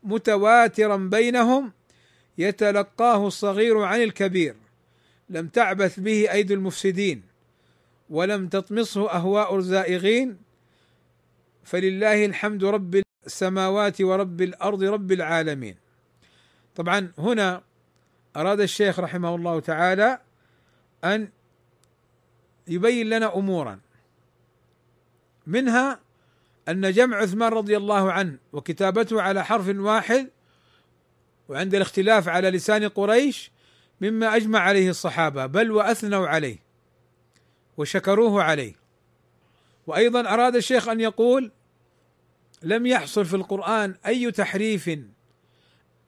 متواترا 0.02 0.96
بينهم 0.96 1.72
يتلقاه 2.38 3.26
الصغير 3.26 3.78
عن 3.78 4.02
الكبير 4.02 4.56
لم 5.28 5.48
تعبث 5.48 6.00
به 6.00 6.32
أيدي 6.32 6.54
المفسدين 6.54 7.22
ولم 8.10 8.48
تطمسه 8.48 9.10
أهواء 9.10 9.56
الزائغين. 9.56 10.38
فلله 11.64 12.24
الحمد 12.24 12.64
رب 12.64 13.02
السماوات 13.26 14.00
ورب 14.00 14.42
الأرض 14.42 14.82
رب 14.82 15.12
العالمين. 15.12 15.76
طبعا 16.74 17.12
هنا 17.18 17.62
أراد 18.36 18.60
الشيخ 18.60 19.00
رحمه 19.00 19.34
الله 19.34 19.60
تعالى 19.60 20.18
أن 21.04 21.28
يبين 22.68 23.08
لنا 23.10 23.36
امورا. 23.36 23.80
منها 25.46 26.00
أن 26.68 26.92
جمع 26.92 27.16
عثمان 27.16 27.52
رضي 27.52 27.76
الله 27.76 28.12
عنه 28.12 28.38
وكتابته 28.52 29.22
على 29.22 29.44
حرف 29.44 29.68
واحد 29.68 30.30
وعند 31.48 31.74
الاختلاف 31.74 32.28
على 32.28 32.50
لسان 32.50 32.88
قريش 32.88 33.50
مما 34.00 34.36
أجمع 34.36 34.58
عليه 34.58 34.90
الصحابة 34.90 35.46
بل 35.46 35.72
وأثنوا 35.72 36.28
عليه 36.28 36.58
وشكروه 37.76 38.42
عليه. 38.42 38.74
وأيضا 39.86 40.20
أراد 40.20 40.56
الشيخ 40.56 40.88
أن 40.88 41.00
يقول 41.00 41.52
لم 42.62 42.86
يحصل 42.86 43.24
في 43.24 43.36
القرآن 43.36 43.94
أي 44.06 44.30
تحريف 44.30 44.90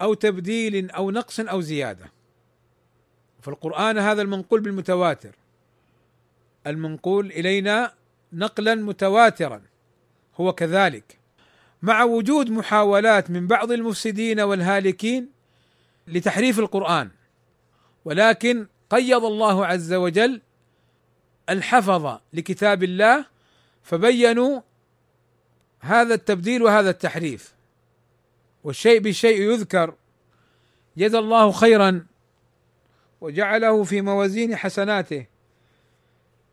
أو 0.03 0.15
تبديل 0.15 0.91
أو 0.91 1.11
نقص 1.11 1.41
أو 1.41 1.61
زيادة. 1.61 2.13
في 3.41 3.49
القرآن 3.49 3.99
هذا 3.99 4.23
المنقول 4.23 4.61
بالمتواتر. 4.61 5.37
المنقول 6.67 7.27
إلينا 7.27 7.95
نقلا 8.33 8.75
متواترا 8.75 9.63
هو 10.37 10.53
كذلك. 10.53 11.20
مع 11.83 12.03
وجود 12.03 12.51
محاولات 12.51 13.31
من 13.31 13.47
بعض 13.47 13.73
المفسدين 13.73 14.41
والهالكين 14.41 15.29
لتحريف 16.07 16.59
القرآن. 16.59 17.11
ولكن 18.05 18.67
قيض 18.91 19.25
الله 19.25 19.67
عز 19.67 19.93
وجل 19.93 20.41
الحفظ 21.49 22.19
لكتاب 22.33 22.83
الله 22.83 23.25
فبينوا 23.83 24.61
هذا 25.81 26.15
التبديل 26.15 26.63
وهذا 26.63 26.91
التحريف. 26.91 27.55
والشيء 28.65 29.01
بالشيء 29.01 29.41
يذكر. 29.43 29.95
جزى 30.97 31.19
الله 31.19 31.53
خيرا 31.53 32.07
وجعله 33.21 33.85
في 33.85 34.01
موازين 34.01 34.57
حسناته. 34.57 35.27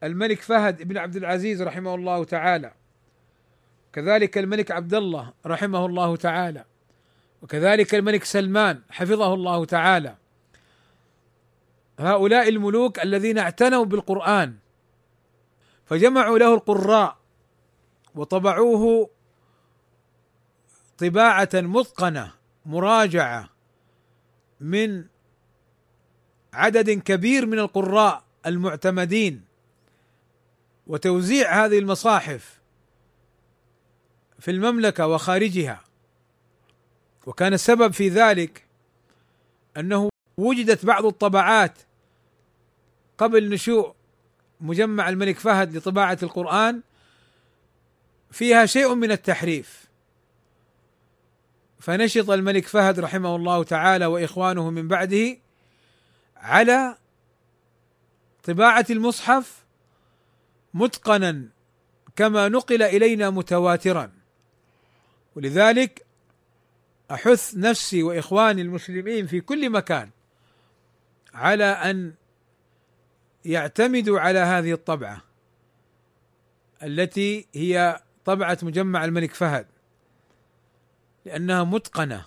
الملك 0.03 0.41
فهد 0.41 0.83
بن 0.83 0.97
عبد 0.97 1.15
العزيز 1.15 1.61
رحمه 1.61 1.95
الله 1.95 2.23
تعالى. 2.23 2.73
كذلك 3.93 4.37
الملك 4.37 4.71
عبد 4.71 4.93
الله 4.93 5.33
رحمه 5.45 5.85
الله 5.85 6.15
تعالى 6.15 6.65
وكذلك 7.41 7.95
الملك 7.95 8.23
سلمان 8.23 8.81
حفظه 8.89 9.33
الله 9.33 9.65
تعالى. 9.65 10.15
هؤلاء 11.99 12.49
الملوك 12.49 12.99
الذين 12.99 13.37
اعتنوا 13.37 13.85
بالقرآن 13.85 14.55
فجمعوا 15.85 16.37
له 16.37 16.53
القراء 16.53 17.17
وطبعوه 18.15 19.09
طباعة 20.97 21.49
متقنة 21.53 22.33
مراجعة 22.65 23.49
من 24.59 25.05
عدد 26.53 26.89
كبير 26.89 27.45
من 27.45 27.59
القراء 27.59 28.23
المعتمدين 28.45 29.45
وتوزيع 30.87 31.65
هذه 31.65 31.79
المصاحف 31.79 32.56
في 34.39 34.51
المملكة 34.51 35.07
وخارجها. 35.07 35.83
وكان 37.25 37.53
السبب 37.53 37.93
في 37.93 38.09
ذلك 38.09 38.65
أنه 39.77 40.09
وجدت 40.37 40.85
بعض 40.85 41.05
الطبعات 41.05 41.77
قبل 43.17 43.49
نشوء 43.49 43.93
مجمع 44.61 45.09
الملك 45.09 45.39
فهد 45.39 45.77
لطباعة 45.77 46.17
القرآن 46.23 46.81
فيها 48.31 48.65
شيء 48.65 48.95
من 48.95 49.11
التحريف. 49.11 49.87
فنشط 51.79 52.29
الملك 52.29 52.67
فهد 52.67 52.99
رحمه 52.99 53.35
الله 53.35 53.63
تعالى 53.63 54.05
وإخوانه 54.05 54.69
من 54.69 54.87
بعده 54.87 55.37
على 56.37 56.97
طباعة 58.43 58.85
المصحف 58.89 59.65
متقنا 60.73 61.49
كما 62.15 62.49
نقل 62.49 62.83
إلينا 62.83 63.29
متواترا. 63.29 64.16
ولذلك 65.37 66.05
أحث 67.11 67.55
نفسي 67.57 68.03
وإخواني 68.03 68.61
المسلمين 68.61 69.27
في 69.27 69.41
كل 69.41 69.69
مكان 69.69 70.09
على 71.33 71.63
أن 71.63 72.13
يعتمدوا 73.45 74.19
على 74.19 74.39
هذه 74.39 74.73
الطبعة 74.73 75.21
التي 76.83 77.47
هي 77.55 78.01
طبعة 78.25 78.57
مجمع 78.61 79.05
الملك 79.05 79.33
فهد 79.33 79.67
لأنها 81.25 81.63
متقنة. 81.63 82.25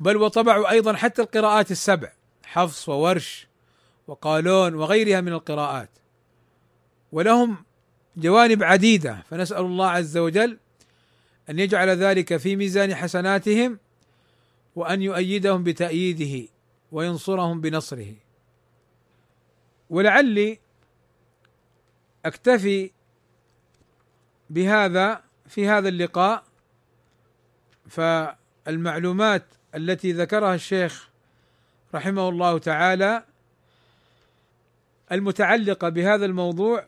بل 0.00 0.16
وطبعوا 0.16 0.70
أيضا 0.70 0.92
حتى 0.92 1.22
القراءات 1.22 1.70
السبع 1.70 2.12
حفص 2.44 2.88
وورش 2.88 3.46
وقالون 4.06 4.74
وغيرها 4.74 5.20
من 5.20 5.32
القراءات. 5.32 5.90
ولهم 7.12 7.64
جوانب 8.16 8.62
عديدة 8.62 9.22
فنسأل 9.30 9.64
الله 9.64 9.90
عز 9.90 10.16
وجل 10.16 10.58
أن 11.50 11.58
يجعل 11.58 11.88
ذلك 11.88 12.36
في 12.36 12.56
ميزان 12.56 12.94
حسناتهم 12.94 13.78
وأن 14.76 15.02
يؤيدهم 15.02 15.62
بتأييده 15.62 16.48
وينصرهم 16.92 17.60
بنصره. 17.60 18.14
ولعلي 19.90 20.58
أكتفي 22.24 22.90
بهذا 24.50 25.22
في 25.46 25.68
هذا 25.68 25.88
اللقاء 25.88 26.44
فالمعلومات 27.88 29.44
التي 29.74 30.12
ذكرها 30.12 30.54
الشيخ 30.54 31.08
رحمه 31.94 32.28
الله 32.28 32.58
تعالى 32.58 33.24
المتعلقة 35.12 35.88
بهذا 35.88 36.24
الموضوع 36.24 36.86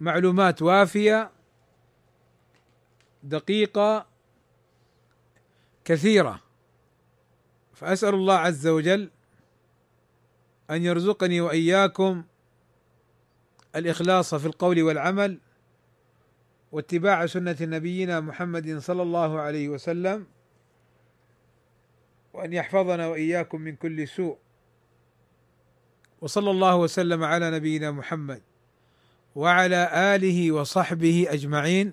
معلومات 0.00 0.62
وافية 0.62 1.30
دقيقة 3.22 4.06
كثيرة. 5.84 6.40
فأسأل 7.74 8.14
الله 8.14 8.34
عز 8.34 8.66
وجل 8.66 9.10
أن 10.70 10.82
يرزقني 10.82 11.40
وإياكم 11.40 12.24
الإخلاص 13.76 14.34
في 14.34 14.46
القول 14.46 14.82
والعمل 14.82 15.40
واتباع 16.72 17.26
سنة 17.26 17.56
نبينا 17.60 18.20
محمد 18.20 18.78
صلى 18.78 19.02
الله 19.02 19.40
عليه 19.40 19.68
وسلم 19.68 20.26
وأن 22.32 22.52
يحفظنا 22.52 23.06
وإياكم 23.08 23.60
من 23.60 23.76
كل 23.76 24.08
سوء. 24.08 24.38
وصلى 26.20 26.50
الله 26.50 26.76
وسلم 26.76 27.24
على 27.24 27.50
نبينا 27.50 27.90
محمد 27.90 28.42
وعلى 29.34 30.14
آله 30.14 30.52
وصحبه 30.52 31.26
أجمعين. 31.28 31.92